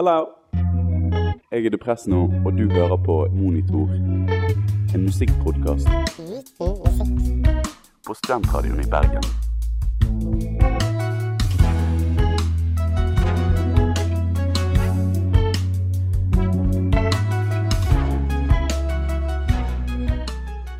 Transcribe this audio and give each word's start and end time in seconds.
Hello. 0.00 0.26
Jeg 1.52 1.64
er 1.66 1.70
depress 1.70 2.06
nå, 2.08 2.20
og 2.44 2.52
du 2.58 2.70
hører 2.70 2.96
på 3.04 3.26
Monitor. 3.32 3.90
En 4.94 5.02
musikkpodkast. 5.02 5.88
På 8.06 8.14
Studentradioen 8.14 8.80
i 8.80 8.88
Bergen. 8.90 9.22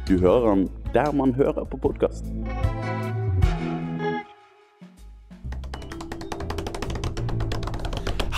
Du 0.08 0.18
hører 0.20 0.54
den 0.54 0.68
der 0.94 1.12
man 1.12 1.34
hører 1.34 1.64
på 1.64 1.76
podkast. 1.76 2.39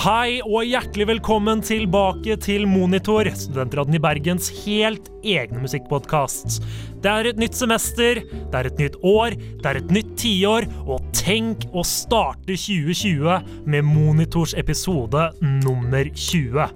Hei 0.02 0.40
og 0.42 0.64
hjertelig 0.66 1.04
velkommen 1.06 1.60
tilbake 1.62 2.34
til 2.42 2.64
Monitor, 2.66 3.28
studentraden 3.38 3.94
i 3.94 4.00
Bergens 4.02 4.48
helt 4.64 5.06
egne 5.22 5.60
musikkpodkast. 5.62 6.56
Det 7.04 7.10
er 7.12 7.28
et 7.30 7.38
nytt 7.38 7.54
semester, 7.54 8.18
det 8.26 8.56
er 8.58 8.66
et 8.66 8.80
nytt 8.82 8.96
år, 9.06 9.36
det 9.60 9.68
er 9.70 9.78
et 9.78 9.92
nytt 9.94 10.10
tiår, 10.18 10.66
og 10.90 11.04
tenk 11.14 11.68
å 11.70 11.84
starte 11.86 12.56
2020 12.58 13.68
med 13.70 13.86
Monitors 13.86 14.56
episode 14.58 15.28
nummer 15.62 16.10
20. 16.10 16.66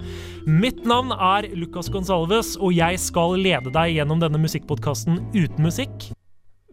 Mitt 0.47 0.87
navn 0.87 1.11
er 1.17 1.49
Lucas 1.59 1.91
Gonsalves, 1.91 2.53
og 2.61 2.77
jeg 2.79 3.01
skal 3.03 3.35
lede 3.41 3.73
deg 3.75 3.97
gjennom 3.97 4.23
denne 4.23 4.39
musikkpodkasten 4.45 5.19
uten 5.35 5.67
musikk, 5.67 6.13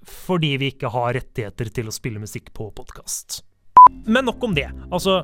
fordi 0.05 0.53
vi 0.61 0.69
ikke 0.75 0.93
har 0.93 1.17
rettigheter 1.17 1.73
til 1.79 1.89
å 1.89 1.95
spille 1.97 2.21
musikk 2.21 2.53
på 2.53 2.69
podkast. 2.77 3.41
Men 4.05 4.25
nok 4.27 4.43
om 4.43 4.55
det. 4.55 4.69
Altså, 4.91 5.21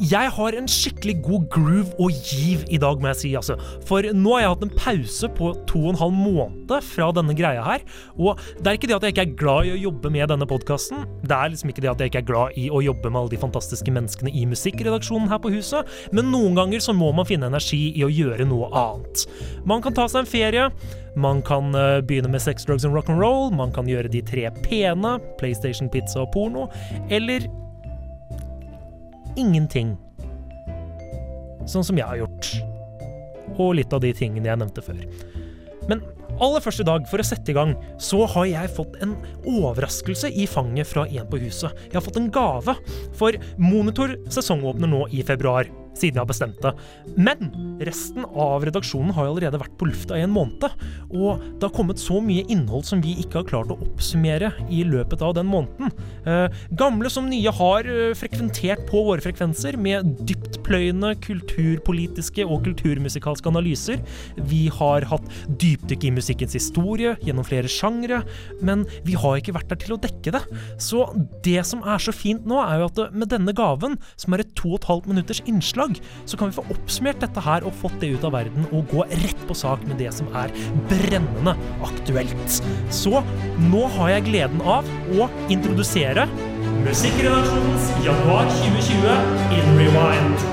jeg 0.00 0.30
har 0.32 0.54
en 0.56 0.68
skikkelig 0.70 1.16
god 1.26 1.42
groove 1.52 1.90
og 2.00 2.14
giv 2.24 2.62
i 2.72 2.78
dag, 2.80 3.00
må 3.02 3.10
jeg 3.10 3.18
si. 3.20 3.30
altså. 3.36 3.56
For 3.88 4.06
nå 4.16 4.32
har 4.32 4.40
jeg 4.40 4.52
hatt 4.54 4.62
en 4.64 4.72
pause 4.78 5.28
på 5.36 5.50
to 5.68 5.82
og 5.82 5.90
en 5.92 6.00
halv 6.00 6.14
måned 6.16 6.72
fra 6.86 7.10
denne 7.12 7.34
greia 7.36 7.64
her. 7.66 7.84
Og 8.16 8.40
det 8.60 8.70
er 8.70 8.78
ikke 8.78 8.88
det 8.88 8.96
at 8.96 9.04
jeg 9.04 9.16
ikke 9.16 9.26
er 9.26 9.36
glad 9.42 9.68
i 9.68 9.74
å 9.74 9.82
jobbe 9.82 10.12
med 10.14 10.32
denne 10.32 10.48
podkasten. 10.48 11.04
Det 11.26 11.36
er 11.36 11.52
liksom 11.52 11.74
ikke 11.74 11.84
det 11.84 11.92
at 11.92 12.00
jeg 12.00 12.12
ikke 12.14 12.22
er 12.22 12.30
glad 12.30 12.56
i 12.56 12.70
å 12.72 12.80
jobbe 12.86 13.10
med 13.10 13.20
alle 13.20 13.34
de 13.34 13.42
fantastiske 13.42 13.92
menneskene 13.92 14.32
i 14.32 14.46
musikkredaksjonen 14.48 15.28
her 15.28 15.42
på 15.42 15.52
huset, 15.52 15.88
men 16.16 16.32
noen 16.32 16.56
ganger 16.56 16.80
så 16.80 16.96
må 16.96 17.10
man 17.12 17.28
finne 17.28 17.50
energi 17.50 17.90
i 17.92 18.06
å 18.06 18.12
gjøre 18.12 18.48
noe 18.48 18.72
annet. 18.72 19.26
Man 19.68 19.84
kan 19.84 19.96
ta 19.96 20.08
seg 20.08 20.24
en 20.24 20.32
ferie. 20.32 20.70
Man 21.20 21.42
kan 21.44 21.74
eh, 21.74 22.00
begynne 22.06 22.30
med 22.30 22.40
sex, 22.40 22.64
drugs 22.64 22.86
and 22.86 22.96
rock'n'roll. 22.96 23.50
Man 23.52 23.74
kan 23.74 23.88
gjøre 23.90 24.08
de 24.12 24.22
tre 24.24 24.46
pene, 24.64 25.18
PlayStation, 25.40 25.90
pizza 25.92 26.22
og 26.22 26.30
porno. 26.32 26.70
Eller 27.10 27.50
ingenting. 29.38 29.96
Sånn 31.68 31.84
som 31.86 31.98
jeg 31.98 32.06
har 32.06 32.22
gjort. 32.22 32.54
Og 33.60 33.76
litt 33.78 33.92
av 33.92 34.02
de 34.04 34.12
tingene 34.16 34.48
jeg 34.48 34.60
nevnte 34.62 34.84
før. 34.84 35.02
Men 35.90 36.02
aller 36.40 36.62
først 36.64 36.82
i 36.82 36.86
dag, 36.88 37.04
for 37.10 37.20
å 37.20 37.26
sette 37.26 37.52
i 37.52 37.56
gang, 37.56 37.74
så 38.00 38.22
har 38.34 38.46
jeg 38.48 38.72
fått 38.76 38.96
en 39.04 39.16
overraskelse 39.48 40.30
i 40.32 40.46
fanget 40.48 40.88
fra 40.88 41.06
en 41.08 41.28
på 41.30 41.40
huset. 41.42 41.74
Jeg 41.88 41.98
har 41.98 42.06
fått 42.06 42.20
en 42.20 42.30
gave. 42.32 42.76
For 43.18 43.36
Monitor 43.60 44.16
sesongåpner 44.32 44.90
nå 44.90 45.04
i 45.14 45.24
februar 45.26 45.68
siden 45.94 46.18
jeg 46.18 46.22
har 46.22 46.30
bestemt 46.30 46.60
det. 46.64 46.72
Men 47.16 47.50
resten 47.84 48.26
av 48.28 48.64
redaksjonen 48.66 49.14
har 49.16 49.28
allerede 49.28 49.60
vært 49.60 49.76
på 49.80 49.88
lufta 49.90 50.18
i 50.18 50.24
en 50.24 50.34
måned. 50.34 50.66
Og 51.10 51.42
det 51.58 51.66
har 51.66 51.74
kommet 51.74 52.00
så 52.02 52.20
mye 52.24 52.44
innhold 52.52 52.86
som 52.88 53.02
vi 53.04 53.16
ikke 53.22 53.40
har 53.40 53.48
klart 53.48 53.72
å 53.72 53.78
oppsummere 53.80 54.52
i 54.72 54.82
løpet 54.86 55.22
av 55.24 55.34
den 55.38 55.48
måneden. 55.50 55.92
Eh, 56.28 56.60
gamle 56.78 57.10
som 57.12 57.28
nye 57.30 57.52
har 57.54 57.88
eh, 57.88 58.12
frekventert 58.18 58.86
på 58.90 59.02
våre 59.06 59.24
frekvenser 59.24 59.78
med 59.80 60.14
dyptpløyende 60.28 61.14
kulturpolitiske 61.24 62.46
og 62.46 62.64
kulturmusikalske 62.68 63.50
analyser. 63.50 64.02
Vi 64.50 64.66
har 64.80 65.08
hatt 65.10 65.26
dypdykk 65.60 66.08
i 66.08 66.14
musikkens 66.16 66.56
historie 66.58 67.16
gjennom 67.24 67.46
flere 67.46 67.70
sjangre, 67.70 68.22
men 68.64 68.86
vi 69.06 69.16
har 69.18 69.40
ikke 69.40 69.56
vært 69.56 69.72
der 69.72 69.82
til 69.84 69.96
å 69.96 70.00
dekke 70.00 70.34
det. 70.36 70.42
Så 70.80 71.06
det 71.44 71.62
som 71.68 71.84
er 71.86 72.02
så 72.02 72.14
fint 72.14 72.46
nå, 72.48 72.60
er 72.62 72.82
jo 72.82 72.90
at 72.90 73.16
med 73.16 73.30
denne 73.32 73.54
gaven, 73.56 73.96
som 74.20 74.34
er 74.34 74.44
et 74.44 74.54
to 74.58 74.74
og 74.74 74.80
et 74.80 74.88
halvt 74.90 75.08
minutters 75.10 75.42
innslag, 75.50 75.79
så 76.28 76.38
kan 76.38 76.50
vi 76.50 76.58
få 76.58 76.66
oppsummert 76.72 77.22
dette 77.22 77.44
her 77.44 77.66
og 77.66 77.76
fått 77.80 77.98
det 78.02 78.12
ut 78.14 78.26
av 78.28 78.34
verden 78.36 78.68
og 78.70 78.88
gå 78.92 79.06
rett 79.10 79.44
på 79.48 79.56
sak 79.56 79.84
med 79.88 80.00
det 80.02 80.12
som 80.16 80.30
er 80.36 80.52
brennende 80.90 81.56
aktuelt. 81.86 82.60
Så 82.92 83.22
nå 83.70 83.86
har 83.96 84.16
jeg 84.16 84.28
gleden 84.30 84.64
av 84.64 84.88
å 85.16 85.30
introdusere 85.52 86.28
Musikkredaksjonens 86.80 87.90
januar 88.04 88.48
2020 88.62 89.58
in 89.58 89.76
rewind. 89.78 90.49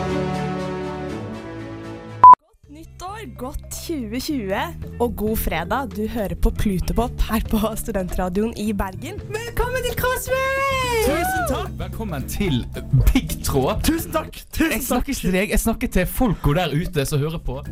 Godt 3.38 3.72
2020 3.72 4.53
og 5.00 5.16
god 5.16 5.38
fredag. 5.38 5.88
Du 5.96 6.08
hører 6.08 6.36
på 6.42 6.50
Plutopop 6.50 7.12
her 7.30 7.40
på 7.50 7.58
Studentradioen 7.75 8.53
i 8.58 8.74
Bergen. 8.74 9.22
Velkommen 9.30 9.78
til 9.86 9.96
Crossway! 10.00 11.06
Tusen 11.06 11.48
takk! 11.52 11.70
Velkommen 11.80 12.30
til 12.30 12.68
Piggtråd. 13.06 13.84
Tusen 13.84 14.12
takk! 14.12 14.44
Tusen 14.53 14.72
Jeg 14.72 14.81
snakker 14.84 15.09
ikke 15.14 15.22
til 15.22 15.31
deg, 15.38 15.50
jeg 15.53 15.59
snakker 15.59 15.88
til 15.88 16.06
folka 16.09 16.53
der 16.58 16.68
ute 16.74 17.06
som 17.06 17.20
hører 17.22 17.38
på. 17.38 17.64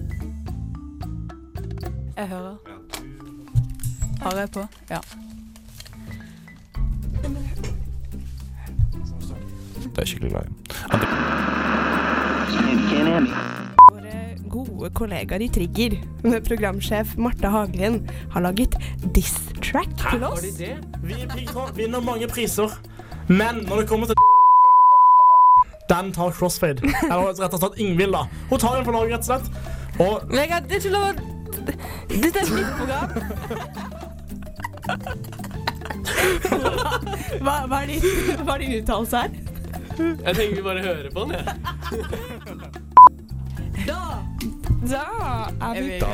Jeg 2.17 2.27
hører. 2.27 2.55
Har 4.21 4.39
jeg 4.39 4.49
på? 4.53 4.67
Ja. 4.89 4.99
Det 9.95 10.01
er 10.01 10.05
skikkelig 10.05 10.31
glad 10.31 10.41
i. 10.45 10.49
Gode 14.55 14.87
kollegaer 14.95 15.41
i 15.43 15.49
Trigger 15.51 15.97
med 16.23 16.45
programsjef 16.47 17.17
Marte 17.19 17.49
Hagelin, 17.51 17.97
har 18.31 18.41
laget 18.45 18.75
diss-track 19.15 19.89
til 19.99 20.23
oss. 20.23 20.45
Vi 21.03 21.13
i 21.17 21.25
Piggtråd 21.27 21.75
vinner 21.75 21.99
mange 21.99 22.27
priser, 22.31 22.71
men 23.27 23.55
når 23.67 23.81
det 23.81 23.87
kommer 23.89 24.05
til 24.07 24.15
Den 25.89 26.13
tar 26.15 26.31
Crossfade. 26.31 26.79
Eller 27.03 27.35
rett 27.35 27.53
og 27.53 27.59
slett 27.59 27.79
Ingvild, 27.83 28.15
da. 28.15 28.23
Hun 28.49 28.59
tar 28.63 28.75
den 28.77 28.85
for 28.87 28.95
Norge, 28.95 29.11
rett 29.17 29.19
og 29.19 29.25
slett. 29.25 29.47
Og 29.99 30.13
Vegard, 30.31 30.63
det 30.69 30.75
er 30.75 30.81
ikke 30.85 30.95
lov 30.95 31.03
å 31.03 31.13
Dette 32.15 32.39
er 32.39 32.47
mitt 32.55 32.71
program. 32.79 33.09
Hva, 37.43 37.55
hva 37.67 37.77
er 37.83 37.87
din, 38.63 38.79
uttalelse 38.79 39.25
her? 39.25 39.29
Jeg 39.99 40.33
tenker 40.39 40.55
vi 40.55 40.63
bare 40.63 40.81
hører 40.87 41.11
på 41.11 41.27
den, 41.27 41.31
jeg. 41.41 42.74
Da 44.85 45.05
er 45.61 45.81
vi 45.81 45.95
i 45.95 45.99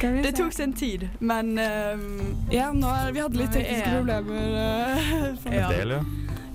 se. 0.00 0.22
Det 0.22 0.32
tok 0.36 0.52
sin 0.52 0.72
tid, 0.72 1.08
men 1.20 1.58
uh, 1.58 1.98
Ja, 2.52 2.70
nå 2.74 2.86
er, 2.90 3.10
vi 3.14 3.22
hadde 3.24 3.40
litt 3.40 3.52
tekniske 3.54 3.90
problemer. 3.98 4.44
Uh, 5.46 5.52
ja. 5.54 5.68
Del, 5.70 5.90
ja. 5.96 6.00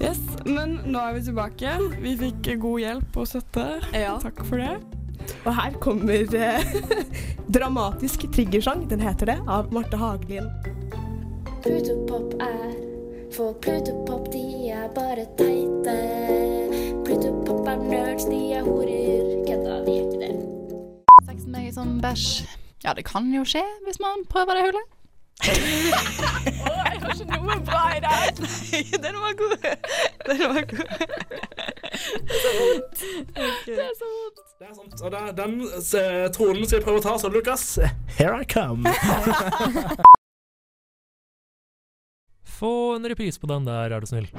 Yes, 0.02 0.20
men 0.46 0.80
nå 0.90 1.00
er 1.00 1.14
vi 1.20 1.22
tilbake. 1.28 1.76
Vi 2.02 2.16
fikk 2.20 2.50
god 2.64 2.80
hjelp 2.82 3.18
og 3.22 3.28
støtte. 3.30 3.68
ja. 3.94 4.16
Takk 4.24 4.42
for 4.48 4.62
det. 4.62 4.74
Og 5.46 5.54
her 5.56 5.76
kommer 5.84 6.26
uh, 6.34 6.74
dramatisk 7.56 8.26
triggersang, 8.34 8.88
den 8.90 9.04
heter 9.06 9.34
det, 9.34 9.40
av 9.48 9.72
Marte 9.74 10.00
Hagelien. 10.02 10.50
Plutopop 11.62 12.34
er 12.42 12.72
For 13.36 13.54
Plutopop, 13.62 14.32
de 14.34 14.46
er 14.74 14.90
bare 14.96 15.28
teite. 15.40 16.71
Plutopop 17.62 17.84
er 17.84 17.90
nerds, 17.90 18.24
de 18.26 18.54
er 18.54 18.64
horer. 18.64 19.46
Kødda, 19.46 19.74
de 19.86 19.92
er 19.94 20.02
ikke 20.02 20.20
det. 20.22 20.34
Sex 21.28 21.44
med 21.46 21.52
meg 21.54 21.74
sånn 21.76 22.00
bæsj. 22.02 22.30
Ja, 22.82 22.94
det 22.98 23.04
kan 23.06 23.28
jo 23.30 23.44
skje 23.46 23.62
hvis 23.86 24.00
man 24.02 24.24
prøver 24.32 24.58
det 24.58 24.64
hullet. 24.66 24.88
Å, 25.42 25.46
jeg 25.46 27.02
har 27.04 27.12
ikke 27.14 27.28
noe 27.36 27.58
bra 27.68 27.84
i 27.94 28.00
det. 28.02 28.18
Den 29.06 29.20
var 29.22 29.36
god. 29.38 29.68
Den 30.26 30.42
var 30.42 30.66
god. 30.72 30.90
Det 33.68 33.78
er 33.78 33.94
så 34.00 34.10
vondt. 34.10 34.42
Det 34.58 34.66
er 34.66 34.74
sant. 34.80 34.98
Og 34.98 35.14
det 35.14 35.22
er 35.22 35.38
den 35.38 35.54
eh, 35.62 36.26
tronen 36.34 36.66
skal 36.66 36.80
jeg 36.80 36.86
prøve 36.88 37.02
å 37.02 37.06
ta, 37.06 37.14
så 37.22 37.30
Lukas, 37.34 37.66
here 38.18 38.42
I 38.42 38.46
come. 38.50 38.90
Få 42.58 42.74
en 42.98 43.06
reprise 43.10 43.42
på 43.42 43.50
den 43.54 43.70
der, 43.70 43.94
er 43.94 44.02
du 44.02 44.10
snill. 44.10 44.30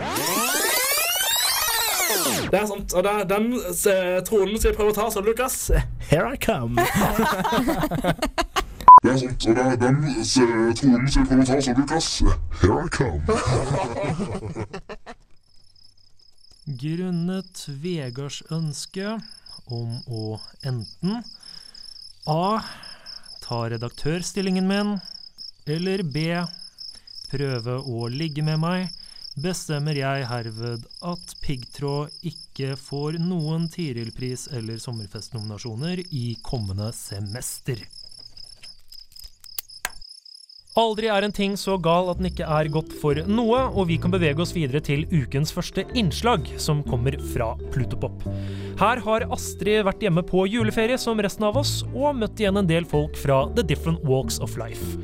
Det 2.53 2.59
er 2.61 2.67
sant. 2.67 2.93
Og 2.93 3.05
det 3.05 3.11
er 3.13 3.25
den 3.31 3.53
eh, 3.55 4.19
tronen 4.27 4.59
skal 4.59 4.71
jeg 4.71 4.77
prøve 4.77 4.91
å 4.93 4.97
ta, 4.97 5.11
så 5.13 5.21
Lukas, 5.25 5.71
here 6.11 6.33
I 6.33 6.37
come. 6.43 6.77
Det 9.03 9.11
er 9.11 9.17
sant, 9.19 9.47
og 9.49 9.57
det 9.57 9.63
er 9.65 9.77
den 9.81 9.97
eh, 10.05 10.25
tronen 10.79 11.09
skal 11.09 11.21
jeg 11.21 11.29
prøve 11.29 11.43
å 11.43 11.49
ta, 11.49 11.59
så 11.59 11.71
Lukas, 11.75 12.07
here 12.63 12.79
I 12.85 12.89
come. 12.93 13.23
Grunnet 16.83 17.65
Vegards 17.83 18.43
ønske 18.55 19.17
om 19.67 19.97
å 20.07 20.39
enten 20.63 21.25
A. 22.31 22.63
Ta 23.43 23.65
redaktørstillingen 23.73 24.69
min, 24.71 25.01
eller 25.67 26.03
B. 26.07 26.29
Prøve 27.33 27.81
å 27.83 28.07
ligge 28.13 28.45
med 28.47 28.61
meg 28.63 29.02
bestemmer 29.41 29.97
jeg 29.97 30.27
herved 30.29 30.85
at 31.09 31.35
Piggtråd 31.41 32.13
ikke 32.29 32.75
får 32.77 33.17
noen 33.23 33.69
Tiril-pris 33.73 34.49
eller 34.53 34.81
sommerfestnominasjoner 34.83 36.05
i 36.11 36.37
kommende 36.45 36.91
semester. 36.97 37.81
Aldri 40.73 41.11
er 41.13 41.25
en 41.27 41.35
ting 41.37 41.53
så 41.61 41.75
gal 41.77 42.07
at 42.09 42.17
den 42.17 42.31
ikke 42.31 42.47
er 42.49 42.71
godt 42.73 42.95
for 42.97 43.19
noe, 43.29 43.59
og 43.77 43.91
vi 43.91 43.99
kan 44.01 44.13
bevege 44.13 44.41
oss 44.41 44.55
videre 44.57 44.81
til 44.81 45.05
ukens 45.13 45.53
første 45.53 45.85
innslag, 45.93 46.49
som 46.57 46.81
kommer 46.87 47.19
fra 47.35 47.51
Plutopop. 47.75 48.25
Her 48.81 49.03
har 49.05 49.27
Astrid 49.37 49.85
vært 49.85 50.01
hjemme 50.01 50.25
på 50.25 50.47
juleferie 50.49 50.97
som 50.97 51.21
resten 51.21 51.45
av 51.45 51.61
oss, 51.61 51.83
og 51.93 52.17
møtt 52.17 52.41
igjen 52.41 52.57
en 52.57 52.71
del 52.71 52.89
folk 52.89 53.21
fra 53.21 53.45
The 53.53 53.67
Different 53.69 54.01
Walks 54.09 54.41
of 54.41 54.57
Life. 54.57 54.97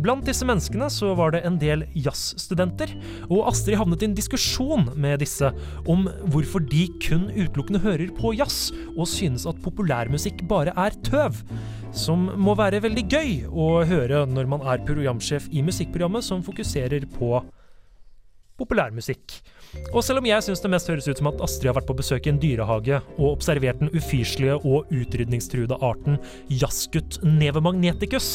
Blant 0.00 0.24
disse 0.24 0.46
menneskene 0.48 0.86
så 0.88 1.10
var 1.18 1.34
det 1.34 1.42
en 1.44 1.58
del 1.60 1.82
jazzstudenter, 1.92 2.94
og 3.28 3.50
Astrid 3.50 3.76
havnet 3.76 4.00
i 4.00 4.08
en 4.08 4.16
diskusjon 4.16 4.86
med 4.96 5.20
disse 5.20 5.50
om 5.90 6.06
hvorfor 6.32 6.64
de 6.64 6.86
kun 7.04 7.26
utelukkende 7.34 7.82
hører 7.84 8.14
på 8.16 8.32
jazz, 8.38 8.70
og 8.96 9.10
synes 9.10 9.44
at 9.50 9.60
populærmusikk 9.60 10.46
bare 10.48 10.72
er 10.72 10.96
tøv. 11.04 11.42
Som 11.92 12.30
må 12.40 12.54
være 12.56 12.80
veldig 12.80 13.04
gøy 13.12 13.32
å 13.50 13.70
høre 13.84 14.24
når 14.30 14.48
man 14.48 14.64
er 14.72 14.84
programsjef 14.88 15.50
i 15.52 15.64
musikkprogrammet 15.66 16.24
som 16.24 16.44
fokuserer 16.46 17.04
på 17.18 17.34
populærmusikk. 18.60 19.40
Og 19.90 20.02
selv 20.06 20.20
om 20.20 20.28
jeg 20.28 20.44
syns 20.44 20.62
det 20.62 20.70
mest 20.72 20.90
høres 20.90 21.08
ut 21.08 21.20
som 21.20 21.28
at 21.30 21.40
Astrid 21.44 21.70
har 21.70 21.76
vært 21.78 21.88
på 21.88 21.96
besøk 21.98 22.26
i 22.26 22.32
en 22.32 22.40
dyrehage 22.42 23.00
og 23.16 23.26
observert 23.32 23.80
den 23.82 23.90
ufyselige 23.94 24.56
og 24.58 24.90
utrydningstruede 24.94 25.78
arten 25.84 26.18
jaskut 26.60 27.18
nevemagneticus, 27.26 28.28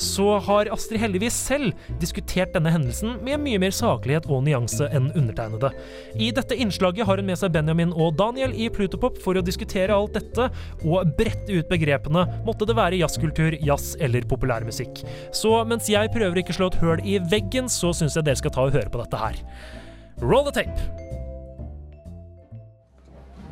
så 0.00 0.38
har 0.46 0.70
Astrid 0.74 1.02
heldigvis 1.02 1.36
selv 1.50 1.74
diskutert 2.02 2.54
denne 2.56 2.72
hendelsen 2.74 3.18
med 3.26 3.42
mye 3.42 3.60
mer 3.62 3.74
saklighet 3.74 4.28
og 4.30 4.44
nyanse 4.46 4.88
enn 4.94 5.10
undertegnede. 5.18 5.72
I 6.18 6.30
dette 6.36 6.58
innslaget 6.58 7.06
har 7.08 7.20
hun 7.20 7.30
med 7.30 7.40
seg 7.40 7.54
Benjamin 7.54 7.94
og 7.94 8.16
Daniel 8.18 8.54
i 8.54 8.70
Plutopop 8.72 9.18
for 9.22 9.38
å 9.38 9.44
diskutere 9.44 9.94
alt 9.94 10.16
dette 10.18 10.50
og 10.84 11.14
brette 11.18 11.54
ut 11.54 11.70
begrepene 11.70 12.26
måtte 12.46 12.66
det 12.68 12.78
være 12.78 13.00
jazzkultur, 13.00 13.58
jazz 13.66 13.94
eller 14.02 14.26
populærmusikk. 14.30 15.04
Så 15.36 15.52
mens 15.68 15.90
jeg 15.90 16.12
prøver 16.14 16.42
ikke 16.42 16.54
å 16.54 16.60
slå 16.60 16.70
et 16.70 16.80
høl 16.82 17.04
i 17.06 17.18
veggen, 17.30 17.70
så 17.70 17.94
syns 17.96 18.18
jeg 18.18 18.26
dere 18.26 18.40
skal 18.40 18.54
ta 18.54 18.66
og 18.66 18.74
høre 18.74 18.90
på 18.92 19.02
dette 19.02 19.20
her. 19.20 19.38
Roll 20.20 20.44
the 20.44 20.52
tape. 20.52 20.68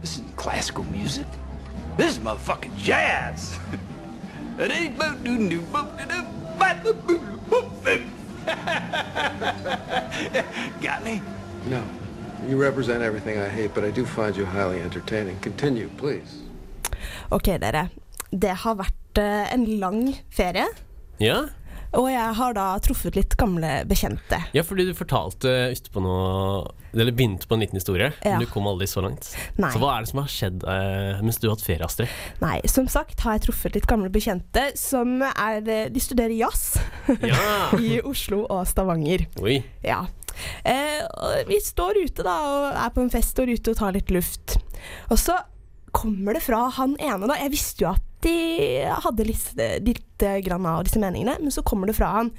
This 0.00 0.12
isn't 0.14 0.36
classical 0.36 0.84
music. 0.84 1.26
This 1.96 2.12
is 2.16 2.18
motherfucking 2.18 2.76
jazz. 2.76 3.58
It 4.58 4.72
ain't 4.72 4.98
boop 4.98 5.22
doo- 5.22 5.48
doo- 5.48 5.62
boop 5.72 5.86
doo- 5.98 6.06
doo- 6.06 6.26
boop 6.58 6.82
doo- 6.82 6.94
boo- 7.06 7.20
boo- 7.48 7.70
boo. 7.84 8.00
Got 10.82 11.04
me? 11.04 11.22
No. 11.70 11.80
You 12.48 12.56
represent 12.60 13.00
everything 13.02 13.38
I 13.38 13.48
hate, 13.48 13.72
but 13.72 13.84
I 13.84 13.92
do 13.92 14.04
find 14.04 14.36
you 14.36 14.44
highly 14.44 14.80
entertaining. 14.80 15.38
Continue, 15.40 15.88
please. 15.96 16.40
Ok, 17.30 17.46
dere. 17.60 17.88
Det 18.32 18.50
har 18.64 18.74
vært 18.74 19.18
eh, 19.18 19.52
en 19.54 19.64
lang 19.78 20.16
ferie, 20.30 20.66
Ja? 21.20 21.44
Og 21.96 22.08
jeg 22.12 22.34
har 22.36 22.52
da 22.56 22.66
truffet 22.84 23.16
litt 23.16 23.36
gamle 23.40 23.84
bekjente. 23.88 24.38
ja, 24.52 24.62
fordi 24.66 24.84
du 24.88 24.94
fortalte 24.98 25.52
utpå 25.72 26.02
noe 26.04 26.66
Eller 26.92 27.12
begynte 27.12 27.46
på 27.46 27.54
en 27.54 27.60
liten 27.60 27.76
historie, 27.76 28.12
Ja. 28.24 28.32
men 28.38 28.40
du 28.46 28.50
kom 28.50 28.66
aldri 28.66 28.86
så 28.88 29.02
langt. 29.04 29.28
Nei. 29.60 29.70
Så 29.72 29.78
hva 29.78 29.90
er 29.98 30.04
det 30.04 30.08
som 30.08 30.20
har 30.22 30.30
skjedd 30.32 30.64
eh, 30.64 31.20
mens 31.22 31.36
du 31.38 31.48
har 31.48 31.56
hatt 31.56 31.64
ferie, 31.66 31.84
Astrid? 31.84 32.08
Nei, 32.40 32.60
som 32.66 32.88
sagt 32.88 33.20
har 33.20 33.36
jeg 33.36 33.44
truffet 33.48 33.74
litt 33.76 33.86
gamle 33.86 34.08
bekjente 34.10 34.70
som 34.80 35.20
er 35.28 35.60
eh, 35.68 35.88
De 35.92 36.00
studerer 36.00 36.32
jazz 36.36 36.78
Ja. 37.20 37.36
i 37.78 38.00
Oslo 38.00 38.46
og 38.48 38.64
Stavanger. 38.66 39.26
Oi. 39.44 39.60
Ja. 39.84 40.06
Eh, 40.64 41.04
og 41.04 41.48
vi 41.50 41.60
står 41.60 42.00
ute 42.04 42.24
da 42.26 42.38
og 42.48 42.66
er 42.86 42.90
på 42.94 43.04
en 43.04 43.10
fest, 43.12 43.34
står 43.36 43.52
ute 43.52 43.72
og 43.74 43.80
tar 43.84 43.92
litt 43.96 44.10
luft. 44.14 44.56
Og 45.12 45.18
så 45.20 45.36
kommer 45.92 46.36
det 46.36 46.42
fra 46.44 46.66
han 46.78 46.96
ene, 47.00 47.26
da. 47.28 47.36
Jeg 47.40 47.52
visste 47.52 47.84
jo 47.84 47.92
at 47.92 48.04
de 48.24 48.34
hadde 49.04 49.24
litt, 49.28 49.52
litt 49.86 50.26
grann 50.44 50.66
av 50.66 50.84
disse 50.88 50.98
meningene, 51.02 51.36
men 51.40 51.54
så 51.54 51.62
kommer 51.66 51.86
det 51.90 51.96
fra 51.98 52.10
han. 52.18 52.32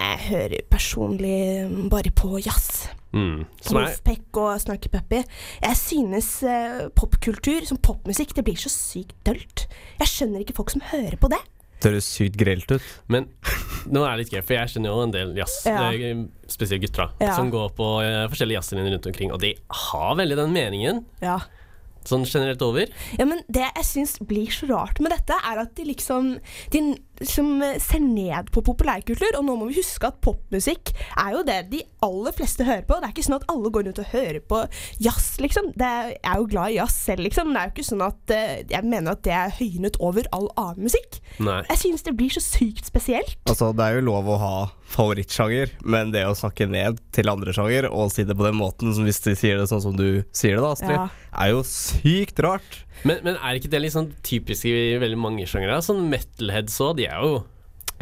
Jeg 0.00 0.18
hører 0.30 0.62
personlig 0.70 1.90
bare 1.92 2.12
på 2.16 2.38
jazz. 2.40 2.88
Mm. 3.12 3.42
Som 3.60 3.76
Wolfpack 3.80 4.38
og 4.38 4.52
Snarky 4.62 4.88
Puppy. 4.92 5.18
Jeg 5.64 5.76
synes 5.76 6.28
eh, 6.46 6.84
popkultur, 6.96 7.66
som 7.66 7.80
popmusikk, 7.82 8.32
det 8.36 8.44
blir 8.46 8.56
så 8.60 8.70
sykt 8.70 9.16
dølt. 9.26 9.66
Jeg 9.98 10.08
skjønner 10.12 10.44
ikke 10.44 10.54
folk 10.60 10.70
som 10.72 10.84
hører 10.92 11.18
på 11.20 11.28
det. 11.32 11.40
Det 11.80 11.90
høres 11.90 12.08
sykt 12.12 12.36
grelt 12.38 12.70
ut. 12.70 12.86
Men 13.10 13.26
nå 13.90 14.04
er 14.06 14.14
det 14.14 14.24
litt 14.26 14.34
gøy, 14.36 14.42
for 14.46 14.56
jeg 14.60 14.72
kjenner 14.76 14.92
jo 14.94 15.04
en 15.08 15.14
del 15.16 15.30
jazz, 15.40 15.58
Ja. 15.66 15.90
spesielt 16.48 16.84
gutter, 16.86 17.10
Ja. 17.20 17.34
som 17.36 17.50
går 17.50 17.72
på 17.76 17.88
eh, 18.04 18.28
forskjellige 18.30 18.60
jazzlinjer 18.60 18.94
rundt 18.94 19.06
omkring, 19.10 19.32
og 19.32 19.40
de 19.42 19.54
har 19.68 20.14
veldig 20.20 20.36
den 20.36 20.52
meningen, 20.54 21.04
Ja. 21.20 21.38
Sånn 22.08 22.26
generelt 22.28 22.62
over. 22.64 22.90
Ja, 23.18 23.26
men 23.28 23.42
det 23.48 23.66
jeg 23.66 23.86
syns 23.86 24.16
blir 24.24 24.50
så 24.54 24.68
rart 24.70 25.00
med 25.02 25.12
dette, 25.14 25.36
er 25.36 25.62
at 25.64 25.74
de 25.76 25.86
liksom 25.90 26.32
De 26.72 26.80
liksom 27.20 27.62
eh, 27.62 27.76
ser 27.82 28.00
ned 28.02 28.50
på 28.54 28.62
populærkultur. 28.66 29.36
Og 29.38 29.44
nå 29.46 29.56
må 29.60 29.68
vi 29.70 29.78
huske 29.80 30.08
at 30.08 30.20
popmusikk 30.24 30.92
er 31.20 31.34
jo 31.36 31.42
det 31.46 31.58
de 31.72 31.82
aller 32.04 32.34
fleste 32.36 32.64
hører 32.66 32.86
på. 32.88 32.98
Det 33.00 33.08
er 33.10 33.14
ikke 33.14 33.26
sånn 33.28 33.38
at 33.40 33.46
alle 33.52 33.72
går 33.74 33.86
rundt 33.88 34.00
og 34.02 34.10
hører 34.14 34.40
på 34.50 34.62
jazz, 35.04 35.28
liksom. 35.42 35.70
Det 35.76 35.86
er, 35.86 36.10
jeg 36.16 36.30
er 36.32 36.40
jo 36.42 36.48
glad 36.50 36.72
i 36.74 36.78
jazz 36.80 36.96
selv, 37.06 37.24
liksom. 37.28 37.52
Det 37.54 37.60
er 37.62 37.68
jo 37.70 37.74
ikke 37.76 37.88
sånn 37.90 38.04
at 38.06 38.34
uh, 38.34 38.54
jeg 38.72 38.88
mener 38.88 39.14
at 39.14 39.22
det 39.26 39.34
er 39.36 39.54
høynet 39.60 40.00
over 40.00 40.28
all 40.36 40.48
annen 40.60 40.88
musikk. 40.88 41.20
Nei. 41.44 41.60
Jeg 41.70 41.82
synes 41.84 42.06
det 42.06 42.16
blir 42.18 42.32
så 42.34 42.42
sykt 42.44 42.88
spesielt. 42.88 43.36
Altså, 43.50 43.70
det 43.76 43.86
er 43.86 43.98
jo 44.00 44.06
lov 44.10 44.30
å 44.32 44.38
ha 44.40 44.54
favorittsjanger, 44.90 45.76
men 45.86 46.10
det 46.14 46.24
å 46.26 46.34
snakke 46.36 46.66
ned 46.70 46.98
til 47.14 47.30
andre 47.30 47.54
sjanger 47.54 47.86
og 47.90 48.10
si 48.14 48.24
det 48.26 48.36
på 48.38 48.46
den 48.48 48.58
måten, 48.58 48.92
som 48.96 49.06
hvis 49.06 49.22
de 49.24 49.36
sier 49.38 49.60
det 49.60 49.68
sånn 49.70 49.84
som 49.84 49.96
du 49.98 50.22
sier 50.34 50.56
det, 50.58 50.64
da, 50.64 50.72
Astrid, 50.74 50.96
Ja. 50.96 51.08
er 51.44 51.52
jo 51.54 51.62
sykt 51.66 52.40
rart. 52.42 52.80
Men, 53.08 53.22
men 53.24 53.36
er 53.38 53.56
ikke 53.56 53.70
det 53.72 53.80
litt 53.84 53.94
sånn 53.94 54.10
typisk 54.26 54.68
i 54.68 54.98
veldig 55.00 55.18
mange 55.20 55.46
sjangere? 55.48 55.80
Sånn 55.84 56.08
metalheads 56.12 56.76
òg, 56.84 56.98
de 57.00 57.06
jo 57.08 57.44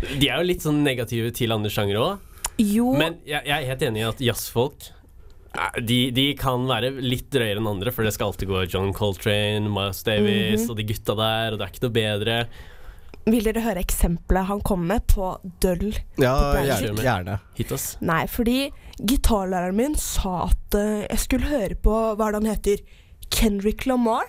De 0.01 0.31
er 0.31 0.41
jo 0.41 0.47
litt 0.47 0.65
sånn 0.65 0.83
negative 0.87 1.31
til 1.37 1.55
andre 1.55 1.71
sjangere 1.73 2.05
òg. 2.05 2.25
Jo. 2.59 2.91
Men 2.99 3.21
jeg, 3.27 3.45
jeg 3.47 3.55
er 3.55 3.69
helt 3.71 3.85
enig 3.87 4.03
i 4.03 4.09
at 4.09 4.23
jazzfolk 4.23 4.89
eh, 4.89 5.77
de, 5.87 5.99
de 6.15 6.25
kan 6.39 6.67
være 6.67 6.91
litt 6.99 7.29
drøyere 7.35 7.63
enn 7.63 7.71
andre, 7.71 7.93
for 7.95 8.07
det 8.07 8.15
skal 8.17 8.33
alltid 8.33 8.51
gå 8.51 8.65
John 8.67 8.91
Coltrane, 8.97 9.71
Miles 9.71 10.03
Davis 10.07 10.65
-hmm. 10.65 10.71
og 10.71 10.77
de 10.81 10.89
gutta 10.91 11.15
der, 11.15 11.53
og 11.53 11.59
det 11.59 11.67
er 11.67 11.73
ikke 11.75 11.87
noe 11.87 11.99
bedre. 12.01 12.41
Vil 13.29 13.45
dere 13.45 13.61
høre 13.61 13.83
eksempelet 13.85 14.49
han 14.49 14.61
kom 14.65 14.87
med 14.89 15.05
på 15.07 15.35
døll 15.61 15.93
Ja, 16.17 16.55
gjerne. 16.65 17.03
gjerne. 17.03 17.39
Hit 17.59 17.73
oss. 17.73 17.97
Nei, 18.01 18.27
fordi 18.27 18.71
gitarlæreren 18.99 19.77
min 19.77 19.95
sa 19.95 20.49
at 20.49 20.75
eh, 20.75 21.07
jeg 21.11 21.19
skulle 21.19 21.47
høre 21.47 21.75
på 21.75 21.95
hva 22.17 22.29
er 22.29 22.33
det 22.33 22.41
han 22.43 22.51
heter, 22.55 22.77
Kendrick 23.31 23.87
Lamar. 23.87 24.25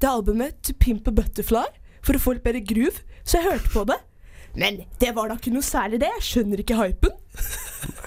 Det 0.00 0.08
albumet 0.08 0.60
To 0.64 0.76
Pimp 0.80 1.08
a 1.10 1.12
Butterfly, 1.12 1.66
for 2.06 2.16
å 2.16 2.22
få 2.22 2.36
litt 2.36 2.46
bedre 2.46 2.62
groove. 2.64 3.02
Så 3.24 3.38
jeg 3.38 3.50
hørte 3.50 3.72
på 3.74 3.84
det. 3.90 3.98
Men 4.58 4.80
det 4.98 5.12
var 5.14 5.30
da 5.30 5.36
ikke 5.38 5.52
noe 5.54 5.62
særlig 5.62 6.00
det. 6.02 6.08
Jeg 6.16 6.26
skjønner 6.26 6.62
ikke 6.62 6.78
hypen. 6.80 7.12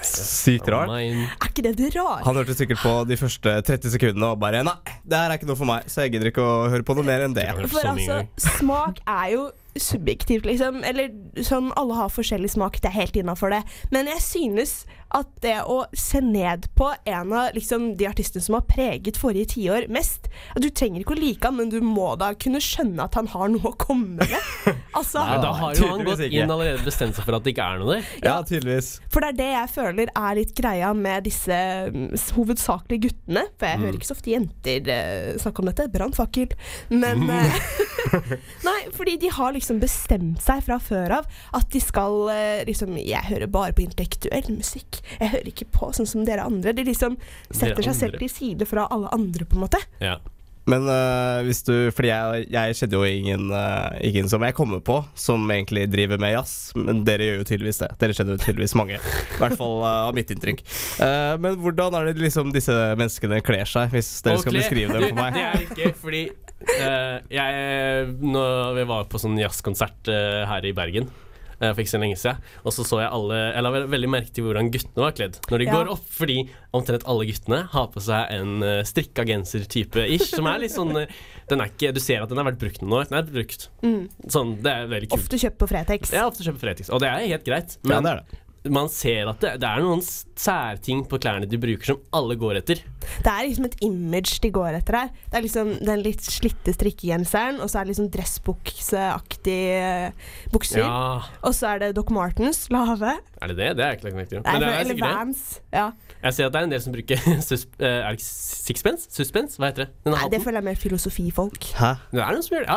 Sykt 0.04 0.68
rart. 0.72 0.90
Er 0.92 1.48
ikke 1.48 1.64
det 1.64 1.72
det 1.78 1.92
rare? 1.94 2.20
Han 2.26 2.36
hørte 2.36 2.56
sikkert 2.58 2.82
på 2.82 2.92
de 3.08 3.16
første 3.16 3.54
30 3.64 3.94
sekundene 3.94 4.34
og 4.34 4.42
bare 4.42 4.60
Nei, 4.66 4.76
det 5.06 5.20
her 5.22 5.32
er 5.32 5.38
ikke 5.38 5.48
noe 5.48 5.58
for 5.58 5.70
meg, 5.70 5.86
så 5.90 6.04
jeg 6.04 6.16
gidder 6.16 6.32
ikke 6.32 6.44
å 6.44 6.56
høre 6.72 6.84
på 6.86 6.96
noe 6.98 7.06
mer 7.06 7.24
enn 7.24 7.36
det. 7.36 7.46
For 7.72 7.88
altså, 7.94 8.20
smak 8.58 9.00
er 9.06 9.30
jo 9.32 9.46
subjektivt, 9.80 10.44
liksom. 10.46 10.82
Eller 10.86 11.10
sånn, 11.42 11.72
alle 11.78 11.96
har 11.98 12.12
forskjellig 12.14 12.50
smak, 12.54 12.80
det 12.84 12.90
er 12.92 12.98
helt 13.00 13.16
innafor 13.18 13.50
det. 13.54 13.62
Men 13.94 14.06
jeg 14.12 14.22
synes 14.22 14.84
at 15.14 15.28
det 15.44 15.60
å 15.70 15.84
se 15.94 16.18
ned 16.24 16.64
på 16.74 16.88
en 17.06 17.32
av 17.38 17.52
liksom, 17.54 17.92
de 17.98 18.06
artistene 18.08 18.42
som 18.42 18.56
har 18.56 18.64
preget 18.66 19.18
forrige 19.20 19.52
tiår 19.52 19.84
mest 19.94 20.26
at 20.56 20.62
Du 20.64 20.66
trenger 20.74 21.04
ikke 21.04 21.14
å 21.14 21.18
like 21.20 21.46
han, 21.46 21.54
men 21.60 21.68
du 21.70 21.76
må 21.86 22.16
da 22.18 22.32
kunne 22.34 22.58
skjønne 22.62 23.04
at 23.04 23.14
han 23.14 23.28
har 23.30 23.52
noe 23.52 23.70
å 23.70 23.76
komme 23.78 24.18
med. 24.24 24.34
Altså, 24.94 25.18
Nei, 25.26 25.38
da 25.42 25.48
har 25.58 25.74
jo 25.74 25.88
han 25.90 26.04
gått 26.06 26.20
inn 26.22 26.44
og 26.46 26.52
allerede 26.54 26.84
bestemt 26.86 27.16
seg 27.16 27.24
for 27.26 27.34
at 27.34 27.42
det 27.42 27.50
ikke 27.50 27.64
er 27.66 27.80
noe 27.82 27.96
der. 27.96 28.04
Ja, 28.22 28.34
tydeligvis. 28.46 28.90
For 29.10 29.24
det 29.24 29.32
er 29.32 29.38
det 29.40 29.48
jeg 29.50 29.70
føler 29.74 30.12
er 30.14 30.36
litt 30.38 30.52
greia 30.54 30.92
med 30.94 31.26
disse 31.26 31.56
mm, 31.90 32.12
hovedsakelig 32.36 33.00
guttene. 33.08 33.42
For 33.58 33.66
jeg 33.70 33.74
Mm. 33.74 33.84
hører 33.88 33.98
ikke 33.98 34.06
så 34.06 34.14
ofte 34.14 34.30
jenter 34.30 34.86
uh, 34.94 35.38
snakke 35.42 35.62
om 35.64 35.68
dette. 35.70 35.88
Brannfakkel. 35.90 36.54
Men 36.94 37.26
eh, 37.34 37.58
Nei, 38.68 38.78
fordi 38.94 39.16
de 39.22 39.32
har 39.34 39.54
liksom 39.56 39.80
bestemt 39.82 40.42
seg 40.44 40.62
fra 40.66 40.78
før 40.82 41.18
av 41.20 41.40
at 41.56 41.70
de 41.72 41.82
skal 41.82 42.28
eh, 42.34 42.62
liksom 42.68 42.94
Jeg 43.00 43.26
hører 43.28 43.50
bare 43.50 43.74
på 43.76 43.84
intellektuell 43.84 44.50
musikk. 44.54 45.00
Jeg 45.18 45.32
hører 45.34 45.50
ikke 45.50 45.70
på 45.74 45.90
sånn 45.96 46.08
som 46.08 46.24
dere 46.26 46.46
andre. 46.46 46.74
De 46.76 46.86
liksom 46.86 47.18
setter 47.50 47.74
Dere 47.74 47.90
seg 47.90 48.00
selv 48.00 48.22
til 48.22 48.32
side 48.32 48.68
fra 48.68 48.86
alle 48.92 49.10
andre, 49.14 49.46
på 49.48 49.58
en 49.58 49.66
måte. 49.66 49.80
Ja. 50.02 50.18
Men 50.70 50.86
uh, 50.88 51.44
hvis 51.44 51.60
du 51.66 51.74
Fordi 51.92 52.08
jeg, 52.08 52.46
jeg 52.52 52.76
kjenner 52.78 52.96
jo 52.96 53.08
ingen, 53.18 53.50
uh, 53.52 53.92
ingen 54.04 54.30
som 54.32 54.44
jeg 54.46 54.56
kommer 54.56 54.80
på 54.84 54.96
som 55.18 55.44
egentlig 55.52 55.86
driver 55.92 56.20
med 56.20 56.34
jazz, 56.34 56.72
men 56.78 57.02
dere 57.04 57.28
gjør 57.28 57.42
jo 57.42 57.48
tydeligvis 57.50 57.82
det. 57.82 57.90
Dere 58.00 58.16
kjenner 58.16 58.38
jo 58.38 58.44
tydeligvis 58.46 58.76
mange. 58.78 58.96
I 58.96 59.40
hvert 59.42 59.58
fall 59.60 59.84
av 59.84 60.14
mitt 60.16 60.30
inntrykk. 60.32 60.62
Eh, 61.04 61.34
men 61.42 61.58
hvordan 61.60 61.96
er 61.98 62.08
det 62.08 62.22
liksom 62.22 62.52
disse 62.54 62.72
menneskene 62.98 63.40
kler 63.44 63.68
seg, 63.68 63.92
hvis 63.92 64.10
dere 64.24 64.40
skal 64.40 64.56
beskrive 64.56 64.96
dem 64.96 65.06
for 65.10 65.20
meg? 65.22 65.36
Det 65.36 65.44
er 65.44 65.64
ikke 65.66 65.92
fordi 66.00 66.22
jeg 66.64 68.14
Når 68.22 68.74
vi 68.78 68.86
var 68.88 69.04
på 69.10 69.20
sånn 69.20 69.36
jazzkonsert 69.40 70.08
eh, 70.12 70.44
her 70.48 70.64
i 70.66 70.72
Bergen 70.76 71.08
eh, 71.60 71.70
for 71.72 71.82
ikke 71.82 71.92
så 71.92 72.00
lenge 72.00 72.16
siden. 72.20 72.40
Og 72.64 72.74
så 72.74 72.84
så 72.86 73.00
jeg 73.02 73.10
alle 73.12 73.40
Jeg 73.54 73.64
la 73.66 73.72
veldig 73.94 74.10
merke 74.10 74.32
til 74.34 74.46
hvordan 74.48 74.70
guttene 74.74 75.04
var 75.04 75.16
kledd 75.16 75.38
når 75.50 75.58
de 75.62 75.68
Ja. 75.68 75.74
går 75.76 75.90
opp, 75.94 76.06
fordi 76.10 76.38
omtrent 76.74 77.06
alle 77.10 77.26
guttene 77.28 77.60
har 77.74 77.88
på 77.94 78.02
seg 78.02 78.32
en 78.34 78.62
uh, 78.64 78.82
strikka 78.86 79.24
genser-type 79.28 80.06
ish, 80.16 80.30
som 80.34 80.48
er 80.50 80.58
litt 80.64 80.74
sånn 80.74 80.94
eh, 81.04 81.12
Den 81.50 81.60
er 81.60 81.70
ikke 81.72 81.92
Du 81.94 82.00
ser 82.00 82.22
at 82.24 82.32
den 82.32 82.40
har 82.40 82.48
vært 82.48 82.60
brukt 82.62 82.80
noen 82.82 83.02
år. 83.02 83.10
Den 83.10 83.18
er 83.20 83.28
brukt. 83.28 83.68
Mm. 83.84 84.08
Sånn, 84.32 84.56
det 84.64 84.72
er 84.72 84.88
veldig 84.90 85.10
kult. 85.12 85.20
Ofte 85.20 85.42
kjøpt 85.44 85.60
på 85.60 85.68
Fretex. 85.70 86.14
Ja, 86.16 86.24
ofte 86.30 86.46
kjøpt 86.46 86.62
Fretex, 86.64 86.88
og 86.90 87.04
det 87.04 87.10
er 87.12 87.28
helt 87.34 87.44
greit. 87.46 87.76
Ja, 87.84 88.00
det 88.00 88.14
er 88.14 88.22
det. 88.24 88.40
Man 88.72 88.88
ser 88.88 89.28
at 89.28 89.42
det, 89.42 89.50
det 89.60 89.68
er 89.68 89.82
noen 89.84 90.00
særting 90.04 91.02
på 91.08 91.18
klærne 91.20 91.46
de 91.48 91.58
bruker 91.60 91.90
som 91.92 91.98
alle 92.16 92.36
går 92.40 92.60
etter. 92.62 92.80
Det 93.04 93.28
er 93.28 93.44
liksom 93.44 93.66
et 93.68 93.76
image 93.84 94.38
de 94.40 94.50
går 94.54 94.78
etter 94.78 94.96
her. 94.96 95.10
Det 95.28 95.36
er 95.36 95.44
liksom 95.44 95.74
den 95.84 96.00
litt 96.04 96.24
slitte 96.24 96.72
strikkegenseren, 96.72 97.60
og 97.60 97.68
så 97.68 97.80
er 97.80 97.84
det 97.84 97.92
liksom 97.92 98.08
dressbukseaktige 98.14 100.12
bukser. 100.54 100.80
Ja. 100.80 101.20
Og 101.44 101.52
så 101.56 101.74
er 101.74 101.84
det 101.84 101.92
Doc 101.98 102.08
Martens 102.14 102.64
lave. 102.72 103.18
Er 103.42 103.52
det 103.52 103.58
det? 103.60 103.70
Det 103.76 103.84
er 103.84 103.98
ikke 103.98 104.08
lagt 104.08 104.18
merke 104.22 104.32
til. 104.32 104.40
Men 104.40 104.64
det 104.64 104.70
er 104.70 104.80
eller 104.80 104.94
sikkert 104.94 105.04
det. 105.04 105.14
Vans. 105.20 105.44
Ja. 105.74 105.86
Jeg 106.24 106.38
ser 106.38 106.48
at 106.48 106.56
det 106.56 106.60
er 106.62 106.70
en 106.70 106.72
del 106.72 106.84
som 106.86 106.96
bruker 106.96 107.24
sus 107.48 107.66
eh, 107.76 107.84
Er 107.84 108.08
det 108.08 108.16
ikke 108.16 108.28
sixpence? 108.30 109.08
Suspence? 109.12 109.60
Hva 109.60 109.68
heter 109.68 109.84
det? 109.84 109.90
Den 110.08 110.16
Nei, 110.16 110.28
det 110.32 110.40
føler 110.40 110.62
jeg 110.62 110.64
er 110.64 110.70
mer 110.72 110.80
filosofifolk. 110.80 111.72
Hæ? 111.76 111.94
Det 112.14 112.24
er 112.24 112.36
noen 112.38 112.46
som 112.46 112.56
gjør 112.56 112.64
det. 112.64 112.76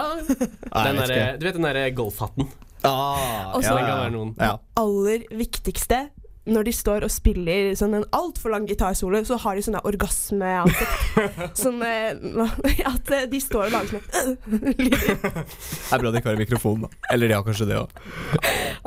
Ja. 0.68 0.88
Den 0.90 1.00
der, 1.00 1.38
du 1.40 1.48
vet 1.48 1.62
den 1.62 1.70
derre 1.72 1.92
golfhatten? 1.96 2.52
Ah, 2.84 3.56
Og 3.56 3.64
Ja, 3.64 3.70
så 3.70 3.78
den 3.78 3.86
kan 3.88 4.00
være 4.06 4.14
noen. 4.14 4.36
ja. 4.40 4.58
aller 4.78 5.26
viktigste 5.34 6.10
når 6.48 6.64
de 6.64 6.72
står 6.72 7.04
og 7.04 7.12
spiller 7.12 7.74
sånn 7.76 7.96
en 7.98 8.06
altfor 8.16 8.54
lang 8.54 8.68
gitarsolo, 8.70 9.20
så 9.28 9.36
har 9.44 9.58
de 9.58 9.64
sånne 9.66 9.82
orgasmeansikt. 9.84 11.58
sånn 11.62 11.82
eh, 11.84 12.16
at 12.92 13.12
eh, 13.12 13.26
de 13.28 13.42
står 13.44 13.66
og 13.68 13.74
lager 13.76 14.06
sånn 14.14 14.38
lyder. 14.80 15.18
Det 15.20 15.92
er 15.92 16.04
bra 16.04 16.12
de 16.14 16.22
ikke 16.22 16.30
har 16.32 16.38
en 16.38 16.44
mikrofon, 16.46 16.86
da. 16.86 16.92
Eller 17.12 17.32
de 17.32 17.36
har 17.36 17.44
kanskje 17.44 17.68
det 17.68 17.80
òg. 17.82 17.92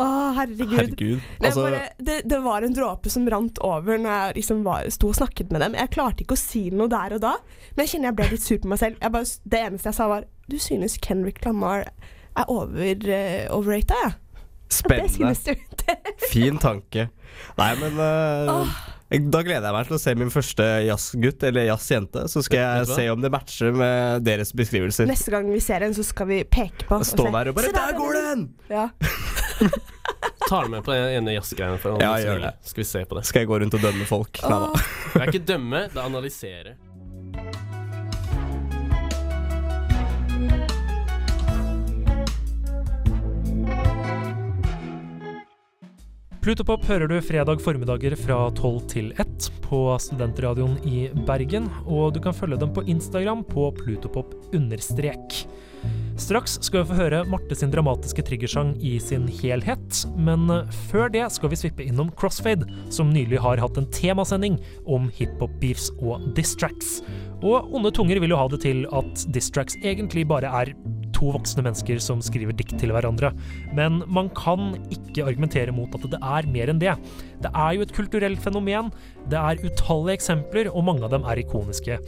Å, 0.00 0.06
herregud. 0.38 0.73
Herregud. 0.78 1.26
Altså, 1.42 1.66
bare, 1.66 1.82
det, 2.00 2.16
det 2.32 2.40
var 2.47 2.64
en 2.64 2.76
dråpe 2.76 3.12
som 3.12 3.28
rant 3.28 3.61
over 3.66 4.00
når 4.00 4.11
jeg 4.14 4.38
liksom 4.40 4.64
var, 4.64 4.88
sto 4.97 5.11
og 5.12 5.18
snakket 5.20 5.52
med 5.52 5.64
dem. 5.66 5.76
Jeg 5.76 5.92
klarte 5.99 6.25
ikke 6.25 6.38
å 6.38 6.40
si 6.40 6.64
noe 6.73 6.88
der 6.88 7.18
og 7.18 7.25
da, 7.26 7.35
men 7.75 7.85
jeg 7.85 7.92
kjenner 7.97 8.09
jeg 8.14 8.18
ble 8.23 8.30
litt 8.32 8.47
sur 8.47 8.62
på 8.64 8.73
meg 8.73 8.80
selv. 8.80 8.97
Jeg 9.04 9.16
bare, 9.18 9.28
det 9.52 9.62
eneste 9.66 9.92
jeg 9.92 9.99
sa, 10.00 10.09
var 10.16 10.25
Du 10.50 10.56
synes 10.56 10.97
Kendrick 11.04 11.44
Lamar 11.44 11.85
er 12.42 12.52
over, 12.52 13.06
uh, 13.11 13.56
overrata, 13.56 14.02
ja? 14.04 14.12
Spennende. 14.70 15.54
Fin 16.32 16.59
tanke. 16.62 17.09
Nei, 17.59 17.75
men 17.80 17.99
uh, 17.99 18.52
oh. 18.61 18.80
Da 19.11 19.40
gleder 19.42 19.64
jeg 19.66 19.75
meg 19.75 19.88
til 19.88 19.97
å 19.97 19.99
se 19.99 20.12
min 20.14 20.28
første 20.30 20.64
jazzgutt 20.87 21.42
eller 21.49 21.64
jazzjente. 21.66 22.28
Så 22.30 22.44
skal 22.47 22.61
jeg 22.62 22.90
se 22.92 23.06
om 23.11 23.25
det 23.25 23.32
matcher 23.35 23.75
med 23.75 24.23
deres 24.23 24.52
beskrivelser. 24.54 25.09
Neste 25.11 25.32
gang 25.35 25.49
vi 25.50 25.59
ser 25.64 25.82
en, 25.82 25.97
så 25.97 26.04
skal 26.06 26.28
vi 26.30 26.44
peke 26.47 26.87
på 26.87 27.00
Stå 27.02 27.26
se. 27.26 27.32
der 27.35 27.50
og 27.50 27.56
bare 27.59 27.73
Se 27.73 27.75
Der 27.75 27.97
går 27.99 28.20
den! 28.20 28.44
Ja. 28.70 28.87
Tar 30.47 30.68
du 30.68 30.70
med 30.76 30.85
på 30.87 30.94
den 30.94 31.16
ene 31.18 31.35
jazzgreiene? 31.35 31.99
Ja, 31.99 32.12
gjør 32.23 32.44
det. 32.47 32.52
Skal 32.70 32.85
vi 32.85 32.87
se 32.87 33.02
på 33.11 33.18
det. 33.18 33.25
Skal 33.26 33.42
jeg 33.42 33.50
gå 33.50 33.59
rundt 33.64 33.75
og 33.80 33.82
dømme 33.82 34.06
folk? 34.06 34.40
Nei 34.47 34.62
da. 34.62 34.85
Det 35.11 35.20
er 35.25 35.32
ikke 35.35 35.42
dømme, 35.42 35.82
det 35.90 35.99
er 35.99 36.06
analysere. 36.06 36.76
Plutopop 46.40 46.87
hører 46.88 47.04
du 47.04 47.18
fredag 47.20 47.61
formiddager 47.61 48.14
fra 48.16 48.37
12 48.56 48.76
til 48.88 49.09
1 49.20 49.49
på 49.61 49.80
Studentradioen 50.00 50.78
i 50.88 51.02
Bergen, 51.28 51.66
og 51.85 52.14
du 52.14 52.20
kan 52.25 52.32
følge 52.32 52.56
dem 52.62 52.70
på 52.73 52.85
Instagram 52.88 53.42
på 53.44 53.66
plutopop 53.76 54.32
understrek. 54.56 55.42
Straks 56.20 56.56
skal 56.64 56.80
vi 56.80 56.88
få 56.88 56.97
høre 56.97 57.18
Marte 57.28 57.59
sin 57.61 57.68
dramatiske 57.73 58.25
triggersang 58.25 58.73
i 58.80 58.94
sin 59.04 59.26
helhet, 59.28 60.00
men 60.16 60.49
før 60.88 61.12
det 61.12 61.26
skal 61.37 61.52
vi 61.52 61.61
svippe 61.61 61.85
innom 61.85 62.09
Crossfade, 62.16 62.64
som 62.88 63.12
nylig 63.12 63.42
har 63.44 63.61
hatt 63.61 63.76
en 63.76 63.90
temasending 63.92 64.56
om 64.88 65.12
hiphop-beefs 65.20 65.90
og 66.00 66.25
distracks. 66.40 67.02
Og 67.44 67.68
onde 67.68 67.92
tunger 67.92 68.16
vil 68.25 68.32
jo 68.32 68.40
ha 68.40 68.49
det 68.49 68.62
til 68.64 68.87
at 68.97 69.28
distracks 69.37 69.76
egentlig 69.85 70.25
bare 70.32 70.49
er 70.64 70.73
to 71.20 71.30
voksne 71.36 71.64
mennesker 71.66 72.00
som 72.02 72.22
skriver 72.24 72.56
dikt 72.56 72.76
til 72.80 72.94
hverandre, 72.94 73.32
men 73.76 74.00
man 74.08 74.30
kan 74.36 74.74
ikke 74.90 75.26
argumentere 75.28 75.74
mot 75.76 75.92
at 75.96 76.08
det 76.10 76.20
er 76.20 76.48
mer 76.50 76.72
enn 76.72 76.80
det. 76.80 76.96
Det 77.44 77.52
er 77.52 77.76
jo 77.76 77.84
et 77.84 77.94
kulturelt 77.96 78.40
fenomen, 78.42 78.90
det 79.30 79.38
er 79.38 79.60
utallige 79.64 80.18
eksempler, 80.18 80.70
og 80.72 80.86
mange 80.88 81.04
av 81.06 81.12
dem 81.14 81.26
er 81.28 81.40
ikoniske. 81.42 82.00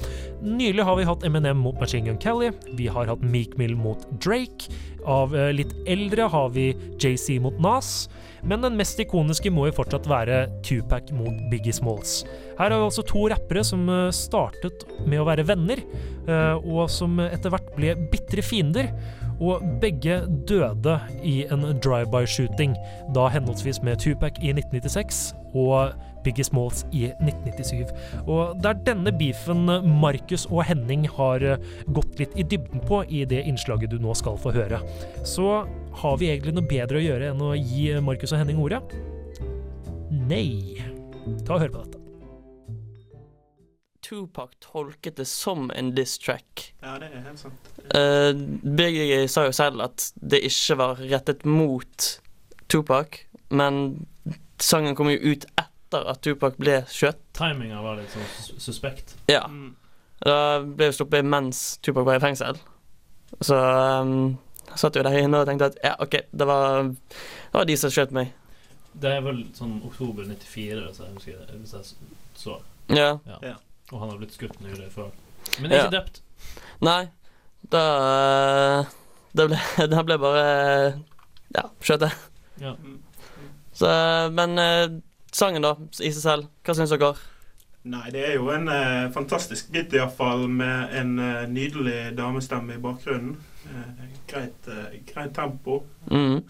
Nylig 0.42 0.86
har 0.88 0.98
vi 0.98 1.08
hatt 1.08 1.26
Eminem 1.28 1.60
mot 1.62 1.78
Machine 1.80 2.08
Gun 2.08 2.20
Kelly, 2.22 2.52
vi 2.78 2.88
har 2.92 3.10
hatt 3.10 3.24
Meek 3.24 3.56
Mill 3.60 3.76
mot 3.78 4.04
Drake, 4.24 4.72
av 5.08 5.34
eh, 5.36 5.50
litt 5.54 5.72
eldre 5.88 6.28
har 6.32 6.52
vi 6.54 6.72
JC 7.00 7.38
mot 7.42 7.58
Nas, 7.62 8.08
men 8.42 8.64
den 8.64 8.76
mest 8.78 8.98
ikoniske 9.02 9.52
må 9.54 9.68
jo 9.68 9.76
fortsatt 9.76 10.08
være 10.10 10.44
Tupac 10.66 11.12
mot 11.14 11.34
Biggie 11.50 11.74
Smalls. 11.74 12.22
Her 12.58 12.72
er 12.72 12.80
vi 12.80 12.88
altså 12.88 13.04
to 13.06 13.26
rappere 13.30 13.64
som 13.66 13.86
eh, 13.90 14.08
startet 14.14 14.86
med 15.06 15.22
å 15.22 15.26
være 15.28 15.46
venner, 15.48 15.82
eh, 16.26 16.54
og 16.58 16.90
som 16.92 17.20
etter 17.22 17.54
hvert 17.54 17.70
ble 17.78 17.96
bitre 18.12 18.44
fiender. 18.46 18.90
Og 19.42 19.62
begge 19.82 20.20
døde 20.48 20.96
i 21.26 21.42
en 21.50 21.66
drive-by-shooting, 21.82 22.76
da 23.14 23.26
henholdsvis 23.32 23.82
med 23.82 23.98
Tupac 24.02 24.38
i 24.38 24.52
1996 24.54 25.32
og 25.58 25.96
Biggie 26.24 26.44
Smalls 26.46 26.84
i 26.94 27.08
1997. 27.18 27.92
Og 28.26 28.58
det 28.62 28.70
er 28.70 28.82
denne 28.86 29.12
beefen 29.18 29.66
Markus 30.02 30.46
og 30.50 30.62
Henning 30.68 31.08
har 31.16 31.42
eh, 31.42 31.70
gått 31.94 32.20
litt 32.22 32.36
i 32.38 32.46
dybden 32.46 32.84
på 32.86 33.02
i 33.10 33.24
det 33.28 33.42
innslaget 33.50 33.92
du 33.92 33.98
nå 34.02 34.14
skal 34.18 34.38
få 34.40 34.54
høre. 34.54 34.78
Så 35.26 35.64
har 36.02 36.20
vi 36.20 36.30
egentlig 36.30 36.56
noe 36.56 36.68
bedre 36.68 37.00
å 37.00 37.06
gjøre 37.06 37.32
enn 37.32 37.42
å 37.42 37.56
gi 37.58 37.90
Markus 38.04 38.34
og 38.34 38.44
Henning 38.44 38.62
ordet? 38.62 38.84
Nei. 40.30 40.78
Ta 41.46 41.56
og 41.56 41.64
hør 41.64 41.74
på 41.74 41.82
dette. 41.82 42.01
Tupac 44.02 44.50
tolket 44.60 45.16
det 45.16 45.24
som 45.30 45.70
en 45.70 45.92
diss 45.94 46.18
track. 46.18 46.74
Ja, 46.82 46.96
det 46.98 47.08
er 47.12 47.22
helt 47.26 47.40
sant. 47.40 47.70
Uh, 47.94 48.32
Biggie 48.62 49.28
sa 49.30 49.46
jo 49.46 49.54
selv 49.54 49.84
at 49.84 50.08
det 50.18 50.42
ikke 50.48 50.78
var 50.80 51.02
rettet 51.02 51.46
mot 51.46 52.08
Tupac, 52.72 53.22
men 53.48 54.06
sangen 54.62 54.96
kom 54.98 55.10
jo 55.12 55.20
ut 55.32 55.46
etter 55.54 56.10
at 56.10 56.22
Tupac 56.24 56.58
ble 56.58 56.80
skjøtt. 56.90 57.22
Timinga 57.38 57.82
var 57.84 58.00
litt 58.00 58.12
sånn 58.12 58.58
suspekt. 58.62 59.14
Ja. 59.30 59.44
Da 60.22 60.36
ble 60.62 60.90
jo 60.90 60.98
sluppet 60.98 61.26
mens 61.26 61.64
Tupac 61.82 62.06
var 62.08 62.18
i 62.18 62.24
fengsel. 62.24 62.58
Så 63.40 63.56
um, 63.56 64.36
satt 64.74 64.96
jo 64.96 65.04
der 65.06 65.22
inne 65.22 65.42
og 65.42 65.48
tenkte 65.48 65.70
at 65.72 65.78
ja, 65.82 65.96
OK, 66.02 66.18
det 66.30 66.48
var, 66.48 66.90
det 66.92 67.54
var 67.54 67.68
de 67.68 67.78
som 67.78 67.92
skjøt 67.92 68.14
meg. 68.16 68.32
Det 68.92 69.08
er 69.08 69.22
vel 69.24 69.44
sånn 69.56 69.78
oktober 69.86 70.26
94, 70.28 70.88
så 70.96 71.06
jeg 71.06 71.14
husker 71.16 71.44
det, 71.46 71.60
hvis 71.62 71.76
jeg 71.78 72.10
så. 72.36 72.58
Ja. 72.92 73.14
Ja. 73.40 73.58
Og 73.92 74.00
han 74.00 74.10
har 74.10 74.18
blitt 74.18 74.32
skutt 74.34 74.58
nylig 74.64 74.88
før. 74.94 75.10
Men 75.60 75.70
ikke 75.70 75.84
Ja. 75.84 75.90
drept. 75.92 76.22
Nei, 76.82 77.08
da 77.70 77.82
eh, 78.80 78.86
Det 79.36 79.46
ble, 79.48 79.58
det 79.92 80.04
ble 80.08 80.16
bare 80.18 80.46
Ja, 81.54 81.66
skjøt 81.80 82.06
jeg. 82.08 82.12
Ja. 82.60 82.74
Så, 83.72 83.88
men 84.32 84.58
eh, 84.58 84.88
sangen, 85.32 85.62
da, 85.64 85.74
i 86.00 86.10
seg 86.12 86.22
selv, 86.24 86.48
hva 86.64 86.74
syns 86.76 86.92
dere? 86.92 87.14
Nei, 87.84 88.10
det 88.14 88.20
er 88.28 88.34
jo 88.36 88.48
en 88.54 88.68
eh, 88.70 89.08
fantastisk 89.12 89.70
bit, 89.74 89.92
iallfall, 89.96 90.44
med 90.48 90.92
en 91.00 91.14
eh, 91.18 91.46
nydelig 91.50 92.12
damestemme 92.16 92.76
i 92.76 92.82
bakgrunnen. 92.82 93.36
Eh, 93.66 94.04
greit, 94.30 94.68
eh, 94.70 94.98
greit 95.08 95.32
tempo. 95.34 95.80
Mm. 96.12 96.42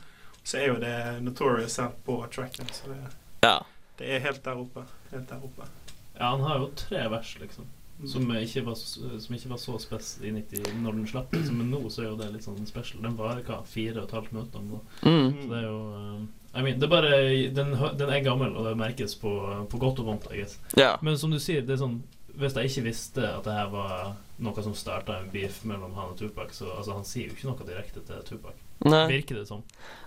Så 0.45 0.59
er 0.59 0.67
jo 0.73 0.75
det 0.83 0.97
Notorious 1.25 1.79
her 1.81 1.95
på 2.05 2.19
tracken, 2.35 2.69
så 2.75 2.91
det, 2.93 2.99
Ja. 3.47 3.55
det 3.99 4.11
er 4.17 4.21
helt 4.27 4.43
der 4.45 4.59
oppe. 4.61 4.85
Helt 5.13 5.29
der 5.31 5.43
oppe. 5.47 5.71
Ja, 6.19 6.33
han 6.35 6.45
har 6.45 6.59
jo 6.61 6.73
tre 6.76 7.07
vers, 7.12 7.37
liksom. 7.40 7.71
Som 8.07 8.26
ikke 8.35 8.64
var, 8.66 8.75
som 8.75 9.35
ikke 9.37 9.50
var 9.52 9.59
så 9.62 9.76
spes 9.78 10.16
i 10.26 10.33
90 10.35 10.81
når 10.83 10.97
den 10.97 11.07
slapp. 11.07 11.35
Liksom. 11.35 11.59
Men 11.61 11.71
nå 11.71 11.83
så 11.90 12.02
er 12.02 12.09
jo 12.09 12.16
det 12.19 12.31
litt 12.33 12.47
sånn 12.47 12.64
special. 12.66 13.02
Den 13.04 13.19
varer 13.19 13.45
hva, 13.47 13.61
fire 13.69 14.00
og 14.00 14.09
et 14.09 14.16
halvt 14.16 14.33
minutt? 14.35 14.57
Mm. 15.04 15.28
Så 15.37 15.50
det 15.52 15.61
er 15.61 15.69
jo 15.69 15.76
eh, 15.99 16.25
I 16.52 16.64
mean, 16.64 16.81
det 16.81 16.88
er 16.88 16.92
bare 16.92 17.21
den, 17.54 17.71
den 18.00 18.11
er 18.12 18.25
gammel, 18.25 18.57
og 18.57 18.66
det 18.66 18.75
merkes 18.81 19.14
på, 19.21 19.31
på 19.71 19.81
godt 19.81 20.02
og 20.02 20.11
vondt, 20.11 20.26
I 20.33 20.42
guess. 20.42 20.59
Ja. 20.76 20.97
Men 21.04 21.16
som 21.21 21.33
du 21.33 21.38
sier, 21.40 21.62
det 21.64 21.76
er 21.76 21.85
sånn 21.85 22.02
Hvis 22.33 22.57
jeg 22.57 22.71
ikke 22.71 22.87
visste 22.88 23.25
at 23.28 23.47
det 23.47 23.54
her 23.54 23.71
var 23.73 24.14
noe 24.42 24.64
som 24.64 24.75
starta 24.75 25.21
en 25.21 25.31
beef 25.31 25.62
mellom 25.69 25.95
han 25.95 26.14
og 26.14 26.19
Tupac, 26.19 26.54
så 26.57 26.71
altså, 26.73 26.97
han 26.97 27.07
sier 27.07 27.28
jo 27.28 27.37
ikke 27.37 27.50
noe 27.50 27.66
direkte 27.69 28.02
til 28.09 28.23
Tupac. 28.26 28.57
Nei. 28.88 29.04
Virker 29.12 29.38
det 29.38 29.47
som. 29.47 29.61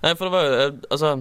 Nei, 0.04 0.16
for 0.18 0.28
det 0.28 0.34
var 0.34 0.48
jo 0.48 0.56
eh, 0.58 0.80
Altså, 0.92 1.12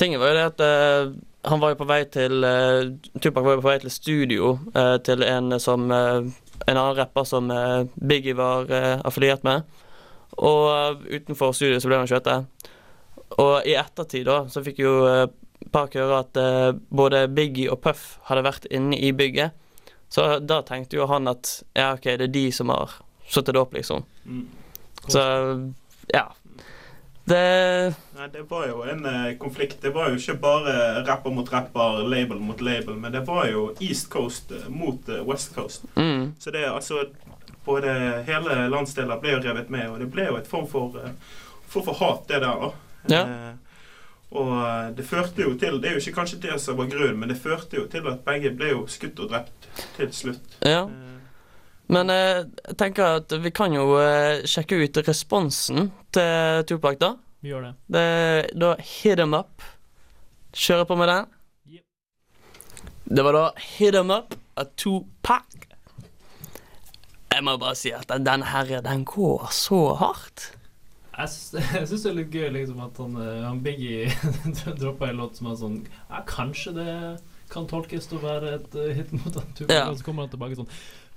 tinget 0.00 0.22
var 0.22 0.32
jo 0.32 0.38
det 0.38 0.46
at 0.54 0.62
eh, 0.64 1.12
han 1.42 1.60
var 1.60 1.72
jo 1.72 1.80
på 1.80 1.88
vei 1.88 2.02
til 2.12 2.44
eh, 2.44 2.90
Tupac 3.22 3.44
var 3.44 3.56
jo 3.56 3.62
på 3.62 3.70
vei 3.70 3.78
til 3.80 3.92
studio 3.92 4.50
eh, 4.76 4.96
til 5.04 5.24
en 5.24 5.56
som 5.62 5.88
eh, 5.92 6.30
En 6.68 6.76
annen 6.76 6.96
rapper 6.98 7.24
som 7.24 7.48
Biggie 7.96 8.36
var 8.36 8.68
affiliert 9.08 9.40
med. 9.42 9.62
Og 10.36 11.00
utenfor 11.08 11.54
studio 11.56 11.78
så 11.80 11.88
ble 11.88 11.96
han 12.02 12.10
skjøtet. 12.10 12.68
Og 13.40 13.64
i 13.64 13.72
ettertid 13.80 14.26
da 14.28 14.42
så 14.52 14.60
fikk 14.62 14.82
jo 14.84 14.92
Park 15.72 15.96
høre 15.96 16.18
at 16.20 16.40
både 16.92 17.22
Biggie 17.32 17.72
og 17.72 17.80
Puff 17.80 18.20
hadde 18.28 18.44
vært 18.44 18.68
inne 18.68 19.00
i 19.00 19.08
bygget. 19.16 19.56
Så 20.12 20.36
da 20.44 20.60
tenkte 20.68 21.00
jo 21.00 21.08
han 21.08 21.32
at 21.32 21.62
ja, 21.72 21.94
OK, 21.94 22.12
det 22.20 22.28
er 22.28 22.36
de 22.36 22.44
som 22.52 22.68
har 22.76 23.00
satt 23.24 23.48
det 23.48 23.58
opp, 23.58 23.72
liksom. 23.74 24.04
Mm. 24.28 24.44
Så 25.08 25.24
ja. 26.12 26.28
Det 27.30 27.94
Nei, 28.16 28.28
det 28.32 28.42
var 28.50 28.66
jo 28.66 28.82
en 28.82 29.04
eh, 29.06 29.36
konflikt. 29.38 29.78
Det 29.82 29.92
var 29.94 30.10
jo 30.10 30.18
ikke 30.18 30.34
bare 30.42 30.72
rapper 31.06 31.30
mot 31.34 31.52
rapper, 31.52 32.02
label 32.10 32.40
mot 32.42 32.60
label, 32.60 32.96
men 32.98 33.14
det 33.14 33.22
var 33.28 33.46
jo 33.46 33.68
East 33.80 34.10
Coast 34.10 34.50
eh, 34.50 34.66
mot 34.68 35.08
eh, 35.08 35.22
West 35.28 35.54
Coast. 35.54 35.86
Mm. 35.94 36.34
Så 36.38 36.50
det 36.50 36.66
altså 36.68 37.06
Både 37.64 37.92
hele 38.24 38.54
landsdeler 38.72 39.18
ble 39.20 39.34
jo 39.34 39.40
revet 39.44 39.68
med, 39.70 39.84
og 39.92 39.98
det 40.00 40.06
ble 40.10 40.24
jo 40.30 40.38
et 40.38 40.46
form 40.48 40.64
for, 40.66 40.96
eh, 40.96 41.12
form 41.68 41.84
for 41.90 41.98
hat, 42.00 42.22
det 42.28 42.40
der, 42.40 42.62
da. 42.64 42.70
Ja. 43.12 43.20
Eh, 43.20 43.52
og 44.30 44.50
eh, 44.56 44.88
det 44.96 45.04
førte 45.06 45.44
jo 45.44 45.52
til 45.60 45.76
Det 45.82 45.90
er 45.90 45.98
jo 45.98 46.02
ikke 46.02 46.16
kanskje 46.22 46.40
det 46.46 46.56
som 46.64 46.78
var 46.80 46.88
grunnen, 46.90 47.20
men 47.20 47.30
det 47.30 47.38
førte 47.38 47.76
jo 47.76 47.86
til 47.92 48.08
at 48.08 48.24
begge 48.26 48.54
ble 48.56 48.72
jo 48.72 48.86
skutt 48.90 49.20
og 49.20 49.30
drept 49.30 49.70
til 49.98 50.10
slutt. 50.12 50.58
Ja. 50.64 50.86
Men 51.90 52.10
eh, 52.14 52.44
jeg 52.68 52.76
tenker 52.78 53.16
at 53.18 53.32
vi 53.42 53.50
kan 53.54 53.72
jo 53.74 53.96
eh, 53.98 54.44
sjekke 54.48 54.78
ut 54.84 55.00
responsen 55.08 55.88
til 56.14 56.64
Tupac, 56.70 56.98
da. 57.00 57.14
Vi 57.42 57.50
gjør 57.50 57.64
det. 57.70 57.72
det 57.90 58.58
da 58.60 58.74
Hit 58.78 59.18
'em 59.18 59.34
up. 59.38 59.62
Kjøre 60.52 60.84
på 60.86 60.96
med 60.98 61.08
den. 61.08 61.26
Det 63.10 63.24
var 63.24 63.32
da 63.32 63.44
Hit 63.56 63.94
'em 63.94 64.10
up 64.14 64.34
av 64.56 64.66
Tupac. 64.76 65.46
Jeg 67.32 67.44
må 67.46 67.56
bare 67.58 67.74
si 67.78 67.90
at 67.94 68.08
den- 68.08 68.42
herre, 68.42 68.82
den 68.82 69.04
går 69.04 69.48
så 69.50 69.94
hardt. 69.96 70.52
Jeg 71.18 71.28
syns, 71.88 72.02
det 72.02 72.06
er 72.10 72.14
litt 72.14 72.30
gøy 72.30 72.48
liksom 72.52 72.80
at 72.84 72.96
han, 72.96 73.16
eh, 73.16 73.42
han 73.48 73.60
Biggie 73.60 74.08
droppa 74.80 75.08
en 75.10 75.16
låt 75.16 75.36
som 75.36 75.46
er 75.50 75.56
sånn 75.56 75.86
Ja, 76.10 76.22
kanskje 76.26 76.72
det 76.74 77.20
kan 77.50 77.66
tolkes 77.66 78.06
til 78.08 78.18
å 78.18 78.22
være 78.22 78.54
et 78.54 78.72
hit 78.96 79.12
mot 79.12 79.34
han 79.34 79.52
Tupac, 79.54 79.74
Ja. 79.74 79.88
og 79.90 79.98
så 79.98 80.04
kommer 80.06 80.22
han 80.22 80.30
tilbake 80.30 80.56
sånn 80.56 80.68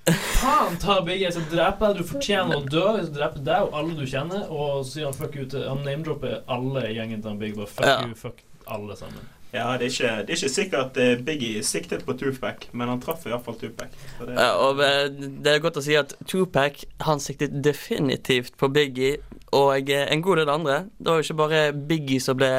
Faen 0.08 0.76
ta 0.82 0.98
Biggie, 1.06 1.30
så 1.32 1.40
dreper 1.52 1.94
jeg 1.94 2.02
du 2.02 2.08
fortjener 2.10 2.58
å 2.60 2.64
dø. 2.68 2.82
Jeg 2.98 3.14
dreper 3.16 3.40
drepe 3.40 3.44
deg 3.48 3.68
og 3.70 3.78
alle 3.80 3.94
du 3.96 4.04
kjenner. 4.10 4.50
Og 4.52 4.82
så 4.84 4.98
sier 4.98 5.06
han 5.08 5.16
fuck 5.16 5.38
you 5.40 5.46
til 5.50 5.64
Han 5.70 5.84
name-dropper 5.86 6.42
alle 6.52 6.90
i 6.90 6.98
gjengen 6.98 7.22
til 7.24 7.32
han 7.32 7.40
Biggie. 7.40 7.56
Bare 7.62 7.72
fuck 7.72 7.88
Ja. 7.88 8.02
you, 8.08 8.18
fuck 8.20 8.44
alle 8.68 8.98
sammen. 9.00 9.30
Ja, 9.54 9.78
det 9.78 9.86
er 9.86 9.92
ikke, 9.94 10.12
det 10.26 10.34
er 10.34 10.40
ikke 10.40 10.50
sikkert 10.50 10.98
at 10.98 11.24
Biggie 11.28 11.62
siktet 11.64 12.04
på 12.08 12.16
Tupac, 12.18 12.64
men 12.74 12.90
han 12.90 13.00
traff 13.00 13.28
iallfall 13.30 13.54
Tupac. 13.62 13.92
Så 14.18 14.26
det, 14.26 14.34
Ja, 14.34 14.48
og 14.58 14.80
eh, 14.82 15.08
det 15.46 15.52
er 15.54 15.60
godt 15.62 15.78
å 15.78 15.84
si 15.86 15.94
at 15.96 16.16
Tupac 16.26 16.82
han 17.06 17.22
siktet 17.22 17.54
definitivt 17.64 18.58
på 18.58 18.68
Biggie 18.74 19.20
og 19.54 19.92
eh, 19.94 20.08
en 20.10 20.24
god 20.26 20.42
del 20.42 20.50
andre. 20.50 20.80
Det 20.98 21.06
var 21.12 21.22
jo 21.22 21.28
ikke 21.28 21.38
bare 21.44 21.62
Biggie 21.74 22.20
som 22.20 22.40
ble 22.42 22.50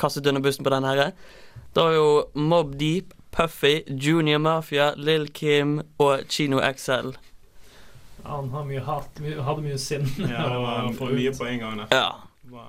kastet 0.00 0.26
under 0.26 0.40
bussen 0.40 0.64
på 0.64 0.72
den 0.72 0.88
herre. 0.88 1.10
Det 1.74 1.84
var 1.84 1.92
jo 1.98 2.08
Mob 2.34 2.74
Deep, 2.80 3.12
Puffy, 3.32 3.82
Junior 3.88 4.38
Mafia, 4.38 4.92
Lill 4.96 5.26
Kim 5.32 5.78
og 5.98 6.26
Chino 6.28 6.60
XL. 6.60 7.14
Han 8.26 8.50
har 8.52 8.66
mye 8.68 8.82
hat, 8.86 9.18
my, 9.24 9.32
hadde 9.42 9.64
mye 9.64 9.78
sinn. 9.80 10.04
ja, 10.20 10.44
det 10.52 10.60
var 10.62 10.92
for 10.98 11.16
mye 11.16 11.32
på 11.34 11.48
en 11.48 11.58
gang 11.64 11.80
der. 11.82 11.96
Ja. 11.96 12.68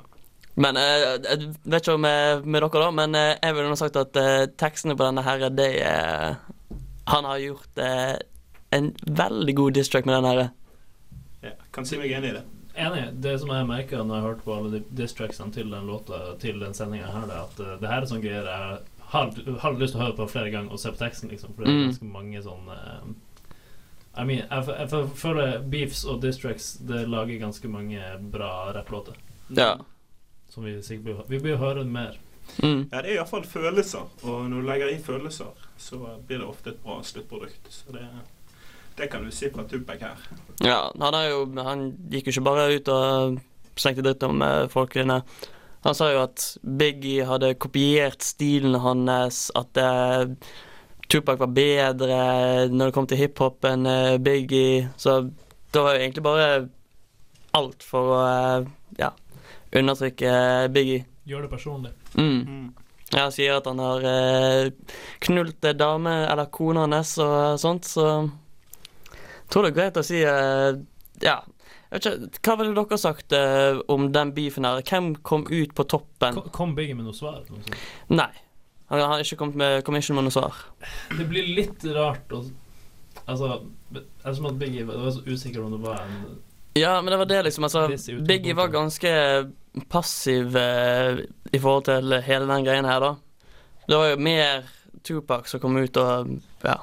Men 0.55 0.77
eh, 0.77 1.03
jeg 1.25 1.51
vet 1.65 1.81
ikke 1.81 1.95
om 1.97 2.05
eh, 2.05 2.41
med 2.45 2.61
dere, 2.61 2.81
da, 2.85 2.89
men 2.93 3.15
eh, 3.17 3.31
jeg 3.41 3.55
ville 3.57 3.69
nå 3.73 3.77
sagt 3.79 3.97
at 3.97 4.17
eh, 4.21 4.43
tekstene 4.61 4.95
på 4.97 5.05
denne 5.07 5.23
her, 5.25 5.47
det 5.49 5.69
er 5.81 6.35
Han 7.09 7.25
har 7.25 7.39
gjort 7.41 7.81
eh, 7.81 8.15
en 8.73 8.91
veldig 9.05 9.55
god 9.57 9.75
distrack 9.77 10.05
med 10.05 10.15
den 10.15 10.27
her. 10.29 10.43
Ja, 11.43 11.55
kan 11.75 11.85
si 11.89 11.97
meg 11.99 12.13
enig 12.13 12.31
i 12.31 12.37
det. 12.37 12.43
Enig. 12.79 13.03
Det 13.21 13.35
som 13.41 13.51
jeg 13.53 13.67
merker 13.69 14.01
når 14.05 14.15
jeg 14.15 14.25
hørte 14.27 14.45
på 14.47 14.53
alle 14.55 14.71
de 14.77 14.79
distracksene 14.97 15.53
til 15.53 15.67
den 15.69 15.85
låta 15.85 16.31
Til 16.41 16.57
den 16.61 16.73
sendinga 16.73 17.11
her, 17.13 17.27
det 17.29 17.35
er 17.35 17.43
at 17.43 17.59
eh, 17.61 17.75
det 17.81 17.91
her 17.91 17.99
er 18.01 18.09
sånn 18.09 18.23
greier 18.23 18.47
jeg 18.49 18.79
har, 19.13 19.29
har 19.61 19.77
lyst 19.79 19.93
til 19.95 20.01
å 20.01 20.05
høre 20.07 20.17
på 20.17 20.27
flere 20.31 20.51
ganger 20.53 20.73
og 20.75 20.81
se 20.81 20.91
på 20.93 20.99
teksten, 21.03 21.29
liksom. 21.31 21.53
For 21.55 21.63
det 21.63 21.71
er 21.71 21.77
Mm. 21.79 21.85
ganske 21.87 22.09
mange 22.11 22.41
sånne 22.45 22.77
eh, 22.81 23.13
I 24.21 24.25
mean, 24.29 24.43
jeg, 24.45 25.07
føler 25.17 25.63
beefs 25.73 26.03
og 26.05 26.19
distracks 26.21 26.73
Det 26.85 26.99
lager 27.09 27.39
ganske 27.41 27.67
mange 27.71 28.01
bra 28.33 28.71
rapplåter. 28.75 29.15
Ja. 29.57 29.71
Som 30.53 30.67
vi 30.67 30.75
sikkert 30.85 31.03
blir, 31.07 31.23
vi 31.31 31.39
bør 31.47 31.57
høre 31.63 31.85
mer. 31.85 32.19
Mm. 32.61 32.89
Ja, 32.91 33.01
det 33.01 33.09
er 33.09 33.15
iallfall 33.15 33.45
følelser, 33.47 34.03
og 34.27 34.43
når 34.51 34.61
du 34.61 34.67
legger 34.67 34.91
i 34.93 34.99
følelser, 35.01 35.49
så 35.79 35.97
blir 36.27 36.43
det 36.43 36.45
ofte 36.45 36.69
et 36.75 36.83
bra 36.83 36.99
sluttprodukt. 37.03 37.69
Så 37.73 37.95
det, 37.95 38.03
det 38.99 39.07
kan 39.09 39.23
du 39.25 39.31
si 39.33 39.49
fra 39.49 39.63
Tupac 39.63 40.01
her. 40.03 40.21
Ja, 40.61 40.91
han, 40.99 41.13
er 41.17 41.29
jo, 41.31 41.39
han 41.63 41.87
gikk 42.11 42.27
jo 42.29 42.35
ikke 42.35 42.45
bare 42.51 42.67
ut 42.75 42.91
og 42.93 43.39
slengte 43.79 44.03
dritt 44.05 44.23
om 44.27 44.41
eh, 44.45 44.67
folkene. 44.69 45.21
Han 45.83 45.95
sa 45.95 46.11
jo 46.13 46.21
at 46.23 46.43
Biggie 46.63 47.25
hadde 47.27 47.53
kopiert 47.59 48.23
stilen 48.23 48.77
hans, 48.79 49.49
at 49.59 49.79
uh, 49.79 50.31
Tupac 51.11 51.41
var 51.41 51.51
bedre 51.51 52.19
når 52.71 52.89
det 52.89 52.95
kom 52.95 53.07
til 53.09 53.19
hiphop 53.19 53.67
enn 53.67 53.83
uh, 53.89 54.15
Biggie. 54.23 54.85
Så 54.95 55.19
det 55.73 55.83
var 55.83 55.97
jo 55.97 56.05
egentlig 56.05 56.23
bare 56.23 56.47
alt 57.59 57.83
for 57.83 58.13
å 58.15 58.21
uh, 58.23 58.69
ja, 58.99 59.11
undertrykke 59.75 60.31
Biggie. 60.71 61.03
Gjør 61.27 61.49
det 61.49 61.51
personlig. 61.51 61.91
Mm. 62.15 62.71
Ja, 63.13 63.27
sier 63.29 63.59
at 63.59 63.67
han 63.67 63.83
har 63.83 64.71
knult 65.21 65.67
dame 65.77 66.15
eller 66.23 66.49
kona 66.49 66.87
hans 66.87 67.11
og 67.21 67.59
sånt, 67.61 67.85
så 67.85 68.07
jeg 68.23 69.51
tror 69.53 69.67
det 69.67 69.73
er 69.73 69.77
greit 69.77 69.99
å 69.99 70.05
si 70.07 70.23
Ja, 71.21 71.41
ikke, 71.93 72.15
hva 72.41 72.55
ville 72.57 72.73
dere 72.73 72.97
sagt 72.97 73.35
eh, 73.37 73.77
om 73.91 74.07
den 74.15 74.33
beefen 74.33 74.65
her? 74.65 74.81
Hvem 74.81 75.13
kom 75.21 75.45
ut 75.49 75.75
på 75.77 75.85
toppen? 75.85 76.39
Kom, 76.39 76.49
kom 76.55 76.73
Biggie 76.77 76.97
med 76.97 77.05
noe 77.05 77.17
svar? 77.17 77.43
Noe? 77.51 77.77
Nei. 78.09 78.31
Han 78.93 79.01
har 79.01 79.21
ikke 79.23 79.37
kommet 79.39 79.57
med 79.57 79.83
commission 79.85 80.17
med 80.17 80.27
noe 80.27 80.33
svar. 80.33 80.57
Det 81.13 81.25
blir 81.29 81.47
litt 81.55 81.85
rart 81.95 82.33
å 82.33 82.43
Altså, 83.23 83.61
Det 83.93 84.01
er 84.25 84.33
som 84.35 84.47
at 84.49 84.57
Biggie 84.59 84.83
var 84.83 85.05
så 85.13 85.21
usikker 85.23 85.61
om 85.63 85.71
det 85.71 85.79
var 85.85 86.01
en 86.01 86.39
Ja, 86.75 86.97
men 87.01 87.13
det 87.13 87.19
var 87.21 87.29
det, 87.29 87.43
liksom. 87.45 87.63
Altså. 87.63 87.85
Biggie 88.27 88.55
var 88.57 88.67
ganske 88.73 89.11
passiv 89.89 90.57
eh, 90.57 91.21
i 91.53 91.59
forhold 91.61 91.85
til 91.87 92.17
hele 92.25 92.49
den 92.49 92.65
greien 92.65 92.89
her, 92.89 92.99
da. 92.99 93.13
Det 93.87 93.99
var 93.99 94.09
jo 94.09 94.17
mer 94.17 94.65
Tupac 95.03 95.47
som 95.47 95.61
kom 95.61 95.77
ut 95.77 95.97
og 95.97 96.33
Ja. 96.63 96.79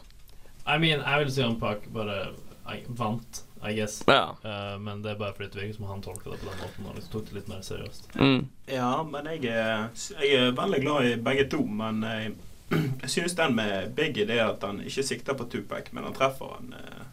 I 0.67 0.79
mean, 0.79 1.01
jeg 1.03 1.25
vil 1.25 1.33
si 1.35 1.43
han 1.43 1.59
Pac 1.59 1.87
bare 1.93 2.31
I, 2.71 2.83
vant, 2.89 3.43
I 3.69 3.75
guess. 3.77 4.03
Ja. 4.07 4.37
Uh, 4.45 4.79
men 4.81 5.03
det 5.05 5.11
er 5.13 5.19
bare 5.21 5.35
fordi 5.37 5.49
det 5.53 5.61
virker 5.63 5.77
som 5.77 5.89
han 5.91 6.03
tolka 6.03 6.31
det 6.31 6.39
på 6.41 6.49
den 6.49 6.61
måten 6.63 6.87
og 6.89 6.95
liksom 6.97 7.13
tok 7.13 7.27
det 7.29 7.35
litt 7.39 7.49
mer 7.53 7.65
seriøst. 7.67 8.07
Mm. 8.17 8.39
Ja, 8.73 8.93
men 9.05 9.27
jeg 9.35 9.45
er, 9.53 9.89
jeg 10.23 10.31
er 10.39 10.55
veldig 10.57 10.81
glad 10.85 11.09
i 11.11 11.17
begge 11.29 11.45
to. 11.53 11.61
Men 11.67 12.03
jeg, 12.07 12.33
jeg 13.03 13.11
synes 13.11 13.35
den 13.37 13.57
med 13.59 13.93
Biggie, 13.99 14.25
det 14.27 14.39
at 14.41 14.65
han 14.65 14.81
ikke 14.81 15.05
sikter 15.05 15.37
på 15.37 15.45
Tupac, 15.53 15.91
men 15.93 16.07
han 16.09 16.17
treffer 16.17 16.55
han 16.57 16.73
eh, 16.79 17.05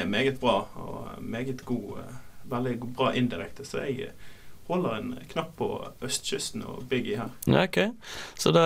er 0.00 0.08
meget 0.08 0.40
bra 0.40 0.62
og 0.74 1.22
meget 1.22 1.64
god. 1.64 1.98
eh, 2.04 2.14
Veldig 2.46 2.76
bra 2.94 3.08
indirekte. 3.18 3.64
Så 3.66 3.80
jeg 3.82 4.12
holder 4.68 4.96
en 5.00 5.08
knapp 5.32 5.56
på 5.58 5.66
østkysten 6.06 6.62
og 6.62 6.84
Biggie 6.90 7.16
her. 7.18 7.32
Ja, 7.50 7.64
ok. 7.66 7.78
Så 8.38 8.52
da 8.54 8.62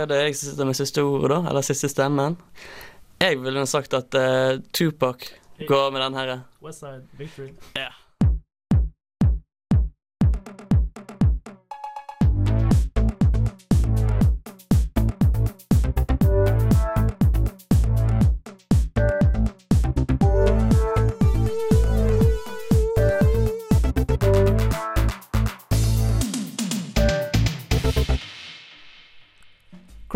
er 0.00 0.06
det 0.08 0.22
jeg 0.22 0.36
som 0.38 0.50
sitter 0.50 0.68
med 0.70 0.78
siste 0.78 1.04
ordet, 1.04 1.30
da. 1.34 1.40
Eller 1.50 1.64
siste 1.64 1.88
stemmen. 1.92 2.38
Jeg 3.20 3.36
ville 3.42 3.66
sagt 3.68 3.92
at 3.94 4.16
uh, 4.16 4.56
Tupac 4.72 5.28
går 5.68 5.90
med 5.90 6.00
den 6.00 6.14
her. 6.14 6.40
Westside 6.62 7.08
Victory. 7.12 7.52
Ja. 7.74 7.88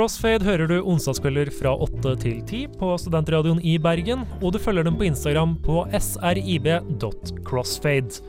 Crossfade 0.05 0.45
hører 0.45 0.69
du 0.69 0.83
onsdagskvelder 0.85 1.49
fra 1.57 1.71
8 1.81 2.11
til 2.21 2.45
10 2.45 2.77
på 2.77 2.93
Studentradioen 3.01 3.57
i 3.64 3.81
Bergen, 3.81 4.29
og 4.43 4.53
du 4.53 4.59
følger 4.61 4.85
dem 4.85 4.99
på 5.01 5.07
Instagram 5.07 5.55
på 5.64 5.88
srib.crossfade. 5.97 8.21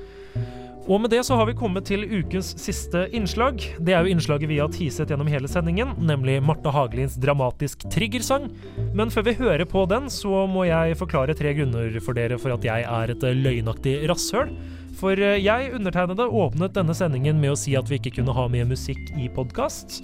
Og 0.87 1.01
med 1.03 1.11
det 1.11 1.19
så 1.27 1.35
har 1.35 1.43
vi 1.49 1.55
kommet 1.59 1.83
til 1.89 2.05
ukens 2.07 2.55
siste 2.63 3.11
innslag. 3.11 3.59
Det 3.83 3.91
er 3.91 3.99
jo 4.05 4.11
innslaget 4.15 4.47
vi 4.53 4.61
har 4.61 4.71
teaset 4.71 5.11
gjennom 5.11 5.27
hele 5.27 5.51
sendingen, 5.51 5.91
nemlig 5.99 6.39
Marte 6.47 6.71
Hagelins 6.71 7.19
dramatisk 7.19 7.83
triggersang. 7.91 8.47
Men 8.95 9.11
før 9.11 9.27
vi 9.27 9.35
hører 9.41 9.67
på 9.67 9.83
den, 9.91 10.07
så 10.07 10.47
må 10.47 10.63
jeg 10.69 10.95
forklare 11.01 11.35
tre 11.35 11.51
grunner 11.59 11.91
for 11.99 12.15
dere 12.15 12.39
for 12.39 12.55
at 12.55 12.63
jeg 12.63 12.87
er 12.87 13.11
et 13.11 13.19
løgnaktig 13.35 14.07
rasshøl. 14.07 14.47
For 14.95 15.11
eh, 15.19 15.43
jeg, 15.43 15.75
undertegnede, 15.75 16.23
åpnet 16.23 16.71
denne 16.79 16.95
sendingen 16.95 17.35
med 17.43 17.51
å 17.51 17.59
si 17.59 17.75
at 17.75 17.91
vi 17.91 17.99
ikke 17.99 18.15
kunne 18.21 18.31
ha 18.39 18.47
mye 18.47 18.63
musikk 18.71 19.11
i 19.19 19.27
podkast. 19.27 19.99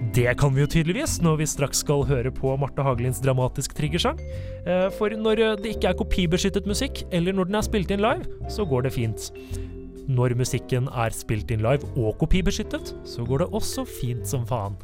Det 0.00 0.32
kan 0.40 0.54
vi 0.56 0.62
jo 0.62 0.68
tydeligvis, 0.70 1.18
når 1.20 1.42
vi 1.42 1.46
straks 1.46 1.82
skal 1.84 2.06
høre 2.08 2.30
på 2.32 2.54
Marte 2.58 2.80
Hagelins 2.82 3.20
dramatisk 3.20 3.74
triggersang. 3.76 4.16
Eh, 4.64 4.88
For 4.96 5.12
når 5.12 5.42
eh, 5.44 5.56
det 5.60 5.74
ikke 5.74 5.90
er 5.92 5.98
kopibeskyttet 5.98 6.66
musikk, 6.66 7.02
eller 7.12 7.36
når 7.36 7.50
den 7.50 7.58
er 7.60 7.66
spilt 7.66 7.92
inn 7.92 8.00
live, 8.00 8.24
så 8.48 8.64
går 8.64 8.88
det 8.88 8.94
fint. 8.96 9.28
Når 10.08 10.34
musikken 10.40 10.88
er 10.88 11.12
spilt 11.14 11.52
inn 11.52 11.60
live 11.62 11.84
og 12.00 12.16
kopibeskyttet, 12.18 12.94
så 13.04 13.26
går 13.28 13.44
det 13.44 13.50
også 13.60 13.84
fint 13.86 14.24
som 14.26 14.48
faen. 14.48 14.80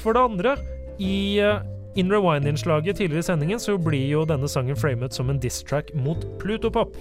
For 0.00 0.16
det 0.16 0.24
andre, 0.30 0.56
i, 0.98 1.38
eh, 1.44 1.60
In 1.98 2.12
Rewind-innslaget 2.12 2.96
tidligere 2.96 3.18
i 3.18 3.26
sendingen 3.26 3.60
så 3.60 3.74
blir 3.78 4.04
jo 4.06 4.20
denne 4.28 4.46
sangen 4.46 4.76
framet 4.78 5.16
som 5.16 5.32
en 5.32 5.40
diss-track 5.42 5.88
mot 5.98 6.22
Plutopop. 6.38 6.94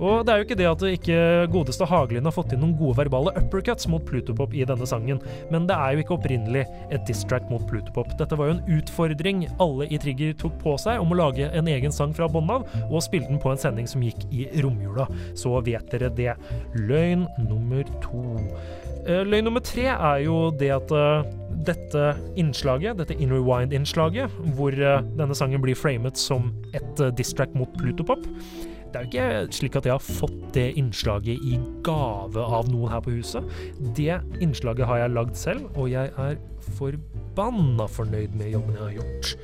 Og 0.00 0.24
det 0.26 0.32
er 0.32 0.40
jo 0.40 0.46
ikke 0.48 0.56
det 0.58 0.66
at 0.66 0.82
det 0.82 0.90
ikke 0.96 1.18
godeste 1.52 1.86
Hagelin 1.86 2.26
har 2.26 2.34
fått 2.34 2.56
inn 2.56 2.62
noen 2.64 2.74
gode 2.80 2.98
verbale 2.98 3.30
uppercuts 3.38 3.86
mot 3.92 4.02
Plutopop 4.08 4.56
i 4.56 4.64
denne 4.66 4.88
sangen, 4.90 5.20
men 5.54 5.68
det 5.70 5.76
er 5.76 5.94
jo 5.94 6.02
ikke 6.02 6.16
opprinnelig 6.16 6.64
et 6.90 7.06
diss-track 7.06 7.46
mot 7.52 7.62
Plutopop. 7.70 8.10
Dette 8.18 8.38
var 8.40 8.50
jo 8.50 8.56
en 8.56 8.80
utfordring 8.80 9.44
alle 9.62 9.86
i 9.86 10.00
Trigger 10.02 10.34
tok 10.42 10.58
på 10.64 10.74
seg 10.82 10.98
om 10.98 11.14
å 11.14 11.20
lage 11.20 11.46
en 11.46 11.70
egen 11.70 11.94
sang 11.94 12.16
fra 12.16 12.26
bånn 12.26 12.50
av, 12.50 12.66
og 12.88 13.06
spille 13.06 13.30
den 13.30 13.38
på 13.38 13.52
en 13.52 13.62
sending 13.62 13.86
som 13.86 14.02
gikk 14.02 14.26
i 14.34 14.48
romjula. 14.64 15.06
Så 15.38 15.54
vet 15.62 15.94
dere 15.94 16.10
det. 16.10 16.34
Løgn 16.74 17.28
nummer 17.46 17.86
to. 18.02 18.24
Eh, 19.06 19.22
Løgn 19.22 19.46
nummer 19.46 19.62
tre 19.62 19.86
er 19.94 20.24
jo 20.26 20.48
det 20.58 20.74
at 20.74 20.90
eh, 20.90 21.30
dette 21.66 22.14
innslaget, 22.40 22.98
dette 23.00 23.16
In 23.20 23.32
Rewind-innslaget, 23.34 24.32
hvor 24.56 24.74
eh, 24.74 25.04
denne 25.18 25.36
sangen 25.36 25.62
blir 25.62 25.78
framet 25.78 26.18
som 26.20 26.50
et 26.74 27.02
uh, 27.02 27.10
diss-track 27.14 27.54
mot 27.58 27.70
Plutopop 27.78 28.26
det 28.90 28.98
er 28.98 29.04
jo 29.04 29.10
ikke 29.10 29.54
slik 29.54 29.76
at 29.78 29.86
jeg 29.86 29.94
har 29.94 30.02
fått 30.02 30.38
det 30.54 30.64
innslaget 30.80 31.44
i 31.46 31.58
gave 31.86 32.42
av 32.42 32.70
noen 32.72 32.90
her 32.90 33.02
på 33.04 33.14
huset. 33.14 33.46
Det 33.94 34.16
innslaget 34.42 34.88
har 34.90 35.04
jeg 35.04 35.14
lagd 35.14 35.36
selv, 35.38 35.68
og 35.78 35.92
jeg 35.92 36.10
er 36.18 36.40
forbanna 36.74 37.86
fornøyd 37.86 38.34
med 38.38 38.56
jobben 38.56 38.74
jeg 38.74 38.82
har 38.82 38.96
gjort. 38.98 39.34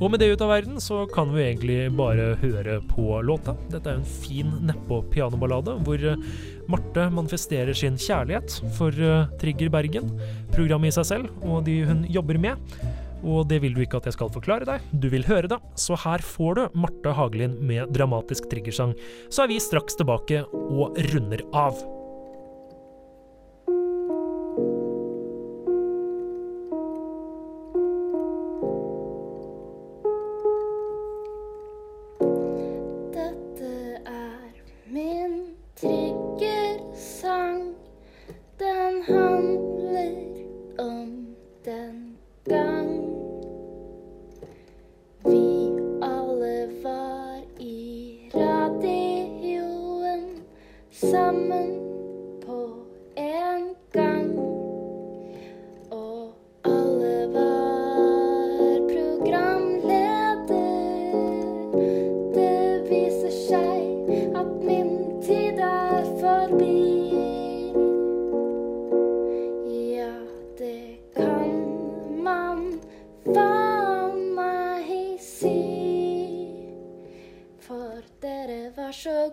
Og 0.00 0.08
med 0.10 0.22
det 0.22 0.30
ut 0.32 0.42
av 0.44 0.50
verden, 0.52 0.78
så 0.82 1.02
kan 1.12 1.30
vi 1.34 1.44
egentlig 1.44 1.78
bare 1.96 2.32
høre 2.40 2.78
på 2.90 3.20
låta. 3.26 3.54
Dette 3.72 3.92
er 3.92 4.00
en 4.00 4.08
fin 4.24 4.50
nedpå-pianoballade, 4.70 5.76
hvor 5.86 6.06
eh, 6.12 6.24
Marte 6.70 7.06
manifesterer 7.12 7.76
sin 7.76 7.98
kjærlighet 8.00 8.60
for 8.78 8.94
eh, 8.94 9.28
Trigger 9.42 9.70
Bergen, 9.72 10.10
programmet 10.54 10.92
i 10.92 10.96
seg 10.98 11.08
selv, 11.12 11.30
og 11.44 11.64
de 11.68 11.82
hun 11.88 12.02
jobber 12.08 12.40
med. 12.40 12.74
Og 13.20 13.44
det 13.50 13.60
vil 13.60 13.76
du 13.76 13.82
ikke 13.84 14.00
at 14.00 14.08
jeg 14.08 14.16
skal 14.16 14.32
forklare 14.32 14.68
deg, 14.68 14.90
du 14.96 15.10
vil 15.12 15.26
høre 15.28 15.50
det, 15.52 15.60
så 15.76 15.98
her 16.06 16.24
får 16.24 16.56
du 16.56 16.80
Marte 16.80 17.12
Hagelin 17.16 17.58
med 17.60 17.92
dramatisk 17.92 18.48
triggersang. 18.52 18.96
Så 19.28 19.44
er 19.44 19.52
vi 19.52 19.60
straks 19.60 20.00
tilbake 20.00 20.46
og 20.48 20.96
runder 21.12 21.44
av. 21.52 21.99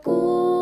var 0.06 0.57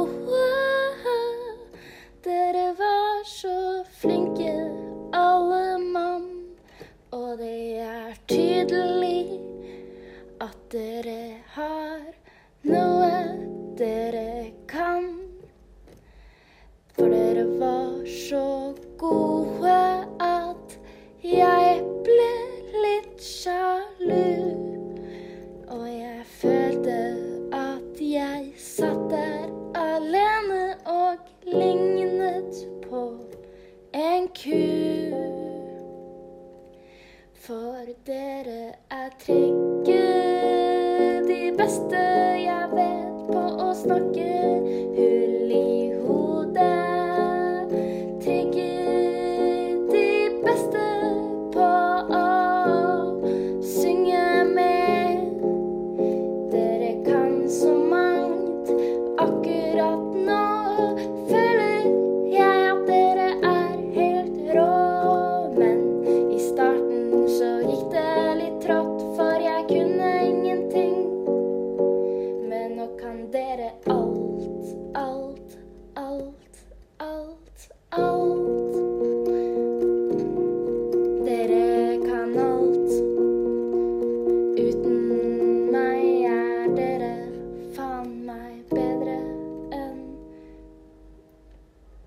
jeg 42.42 42.70
vet 42.74 43.26
på 43.30 43.44
å 43.66 43.70
snakke 43.78 44.28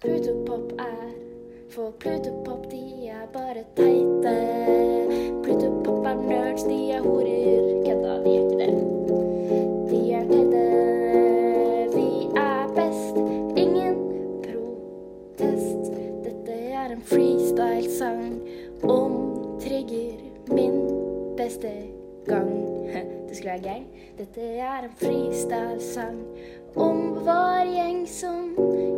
Plutopop 0.00 0.72
er. 0.78 1.10
For 1.70 1.90
Plutopop, 1.98 2.70
de 2.70 3.08
er 3.08 3.26
bare 3.32 3.64
teite. 3.76 4.34
Plutopop 5.42 6.04
er 6.06 6.14
nerds, 6.28 6.62
de 6.62 6.90
er 6.92 7.02
horer. 7.02 7.82
Kødda, 7.84 8.12
de 8.24 8.36
er 8.36 8.42
ikke 8.42 8.58
det. 8.58 8.74
De 9.90 10.12
er 10.12 10.24
teite. 10.30 10.62
Vi 11.96 12.06
er 12.36 12.70
best. 12.76 13.18
Ingen 13.56 13.98
protest. 14.46 15.92
Dette 16.24 16.52
er 16.52 16.94
en 16.94 17.02
freestyle-sang 17.02 18.42
om 18.82 19.12
trigger 19.60 20.14
min 20.48 20.80
beste 21.36 21.72
gang. 22.26 22.54
Det 23.28 23.36
skulle 23.36 23.50
være 23.50 23.74
gøy. 23.74 23.82
Dette 24.18 24.40
er 24.40 24.78
en 24.84 24.94
freestyle-sang 25.02 26.22
om 26.76 27.07
vår 27.28 27.64
gjeng 27.76 28.04
som 28.08 28.44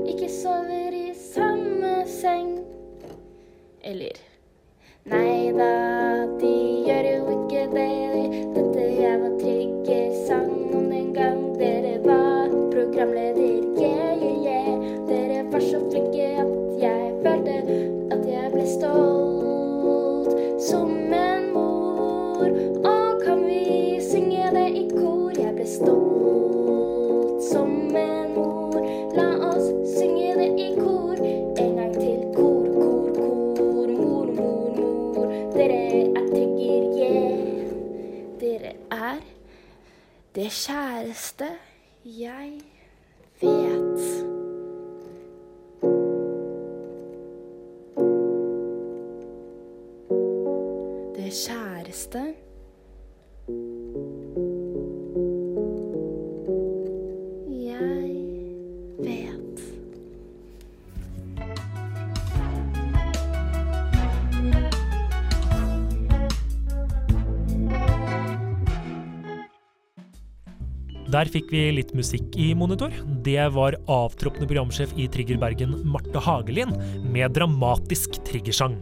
ikke 0.06 0.28
sover 0.30 0.94
i 0.94 1.06
samme 1.18 1.94
seng. 2.06 2.60
Eller 3.82 4.18
Nei 5.10 5.50
da, 5.56 5.70
de 6.38 6.50
gjør 6.86 7.06
jo 7.08 7.22
ikke 7.34 7.62
det. 7.72 7.86
Dette 8.54 8.84
jeg 9.00 9.16
var 9.22 9.32
trigger-sang 9.40 10.52
om 10.76 10.86
den 10.92 11.08
gang 11.16 11.40
dere 11.58 11.96
var 12.04 12.52
programleder. 12.70 13.64
Yeah, 13.80 14.12
yeah, 14.20 14.36
yeah. 14.44 14.78
Dere 15.08 15.42
var 15.50 15.64
så 15.64 15.80
flinke 15.88 16.28
at 16.44 16.54
jeg 16.84 17.10
følte 17.24 17.58
at 18.14 18.30
jeg 18.34 18.54
ble 18.54 18.68
stolt 18.76 20.62
som 20.68 20.94
en 21.24 21.50
mor. 21.56 22.46
Og 22.84 23.26
kan 23.26 23.42
vi 23.48 23.98
synge 24.12 24.54
det 24.54 24.70
i 24.84 24.88
kor? 24.92 25.32
Jeg 25.40 25.56
ble 25.56 25.66
stolt 25.66 26.19
Der 71.10 71.26
fikk 71.26 71.48
vi 71.50 71.64
litt 71.74 71.90
musikk 71.96 72.36
i 72.38 72.52
monitor. 72.54 72.92
Det 73.26 73.42
var 73.56 73.74
avtroppende 73.90 74.46
programsjef 74.46 74.92
i 74.94 75.08
Trigger 75.10 75.40
Bergen, 75.42 75.72
Marte 75.90 76.22
Hagelin, 76.22 76.70
med 77.10 77.34
dramatisk 77.34 78.20
triggersang. 78.28 78.76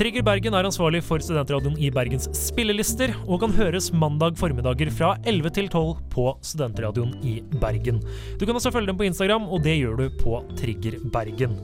Trigger 0.00 0.24
Bergen 0.24 0.54
er 0.56 0.64
ansvarlig 0.64 1.02
for 1.04 1.20
studentradioen 1.22 1.76
i 1.78 1.90
Bergens 1.92 2.26
spillelister, 2.34 3.12
og 3.28 3.40
kan 3.44 3.52
høres 3.54 3.92
mandag 3.92 4.38
formiddager 4.40 4.90
fra 4.96 5.10
11 5.28 5.50
til 5.58 5.68
12 5.68 6.00
på 6.14 6.24
studentradioen 6.40 7.12
i 7.22 7.42
Bergen. 7.60 8.00
Du 8.40 8.46
kan 8.48 8.56
også 8.56 8.72
følge 8.74 8.90
dem 8.90 8.98
på 8.98 9.06
Instagram, 9.06 9.44
og 9.46 9.62
det 9.66 9.76
gjør 9.76 9.96
du 10.00 10.06
på 10.22 10.40
Trigger 10.58 10.94
Bergen. 11.14 11.54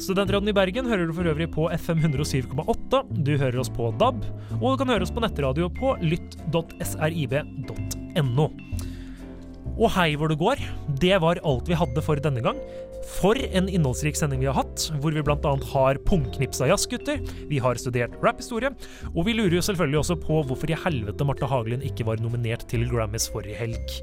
Studentradioen 0.00 0.48
i 0.48 0.56
Bergen 0.56 0.88
hører 0.88 1.06
du 1.10 1.12
for 1.18 1.28
øvrig 1.28 1.48
på 1.52 1.68
FM 1.76 1.98
107,8. 2.06 3.04
Du 3.20 3.36
hører 3.36 3.58
oss 3.60 3.68
på 3.74 3.90
DAB, 4.00 4.24
og 4.56 4.68
du 4.70 4.76
kan 4.80 4.88
høre 4.94 5.04
oss 5.04 5.12
på 5.12 5.20
nettradio 5.26 5.68
på 5.76 5.88
lytt.srib.no. 6.00 7.40
Og 9.80 9.88
hei 9.94 10.12
hvor 10.20 10.28
det 10.28 10.40
går. 10.40 10.60
Det 11.00 11.16
var 11.24 11.40
alt 11.46 11.68
vi 11.70 11.78
hadde 11.78 12.04
for 12.04 12.20
denne 12.20 12.42
gang. 12.44 12.58
For 13.16 13.38
en 13.38 13.68
innholdsrik 13.70 14.18
sending 14.18 14.42
vi 14.42 14.48
har 14.50 14.58
hatt, 14.58 14.90
hvor 15.00 15.14
vi 15.16 15.22
bl.a. 15.24 15.52
har 15.72 16.00
pungknipsa 16.06 16.68
jazzgutter, 16.68 17.22
vi 17.48 17.60
har 17.62 17.80
studert 17.80 18.14
rapphistorie, 18.22 18.70
og 19.14 19.24
vi 19.26 19.34
lurer 19.38 19.56
jo 19.56 19.64
selvfølgelig 19.64 20.02
også 20.02 20.18
på 20.20 20.42
hvorfor 20.50 20.70
i 20.70 20.78
helvete 20.84 21.26
Marte 21.26 21.48
Haglund 21.48 21.86
ikke 21.86 22.06
var 22.06 22.20
nominert 22.22 22.66
til 22.70 22.84
Grammys 22.90 23.30
forrige 23.32 23.56
helg. 23.56 23.96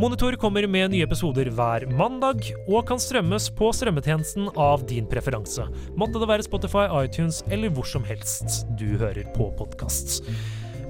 Monitor 0.00 0.38
kommer 0.40 0.64
med 0.64 0.94
nye 0.94 1.04
episoder 1.04 1.52
hver 1.52 1.84
mandag, 1.92 2.48
og 2.64 2.88
kan 2.88 3.00
strømmes 3.02 3.50
på 3.58 3.68
strømmetjenesten 3.76 4.48
av 4.56 4.86
din 4.88 5.06
preferanse. 5.10 5.68
Måtte 6.00 6.22
det 6.22 6.32
være 6.32 6.48
Spotify, 6.48 6.88
iTunes 7.04 7.44
eller 7.52 7.72
hvor 7.76 7.88
som 7.88 8.08
helst 8.08 8.64
du 8.80 8.88
hører 8.96 9.28
på 9.36 9.52
podkast. 9.60 10.24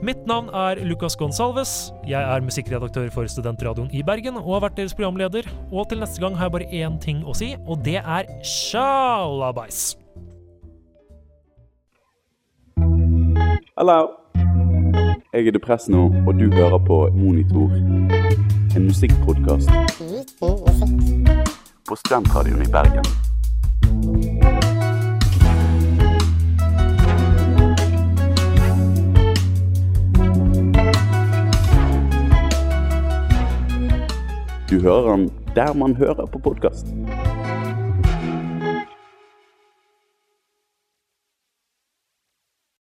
Mitt 0.03 0.27
navn 0.27 0.49
er 0.51 0.81
Lucas 0.85 1.15
Gonsalves. 1.17 1.93
Jeg 2.09 2.19
er 2.35 2.41
musikkredaktør 2.43 3.07
for 3.15 3.27
Studentradioen 3.31 3.91
i 3.95 4.03
Bergen 4.03 4.35
og 4.41 4.49
har 4.57 4.65
vært 4.65 4.81
deres 4.81 4.95
programleder. 4.99 5.47
Og 5.71 5.87
til 5.89 6.03
neste 6.03 6.19
gang 6.19 6.35
har 6.35 6.49
jeg 6.49 6.55
bare 6.57 6.67
én 6.75 6.97
ting 6.99 7.21
å 7.23 7.31
si, 7.39 7.53
og 7.71 7.85
det 7.87 8.01
er 8.03 8.27
sjalabais. 8.43 9.95
Hallo. 13.79 14.11
Jeg 15.33 15.47
er 15.47 15.55
depress 15.55 15.87
nå, 15.89 16.09
og 16.27 16.35
du 16.35 16.51
hører 16.51 16.83
på 16.83 16.99
Monitor. 17.15 17.71
En 18.75 18.91
musikkpodkast 18.91 19.71
på 21.87 22.03
Studentradioen 22.03 22.67
i 22.67 22.73
Bergen. 22.75 24.42
Du 34.73 34.81
hører 34.81 35.17
den 35.17 35.31
der 35.55 35.75
man 35.75 35.97
hører 35.97 36.27
på 36.27 36.39
podkast. 36.39 36.87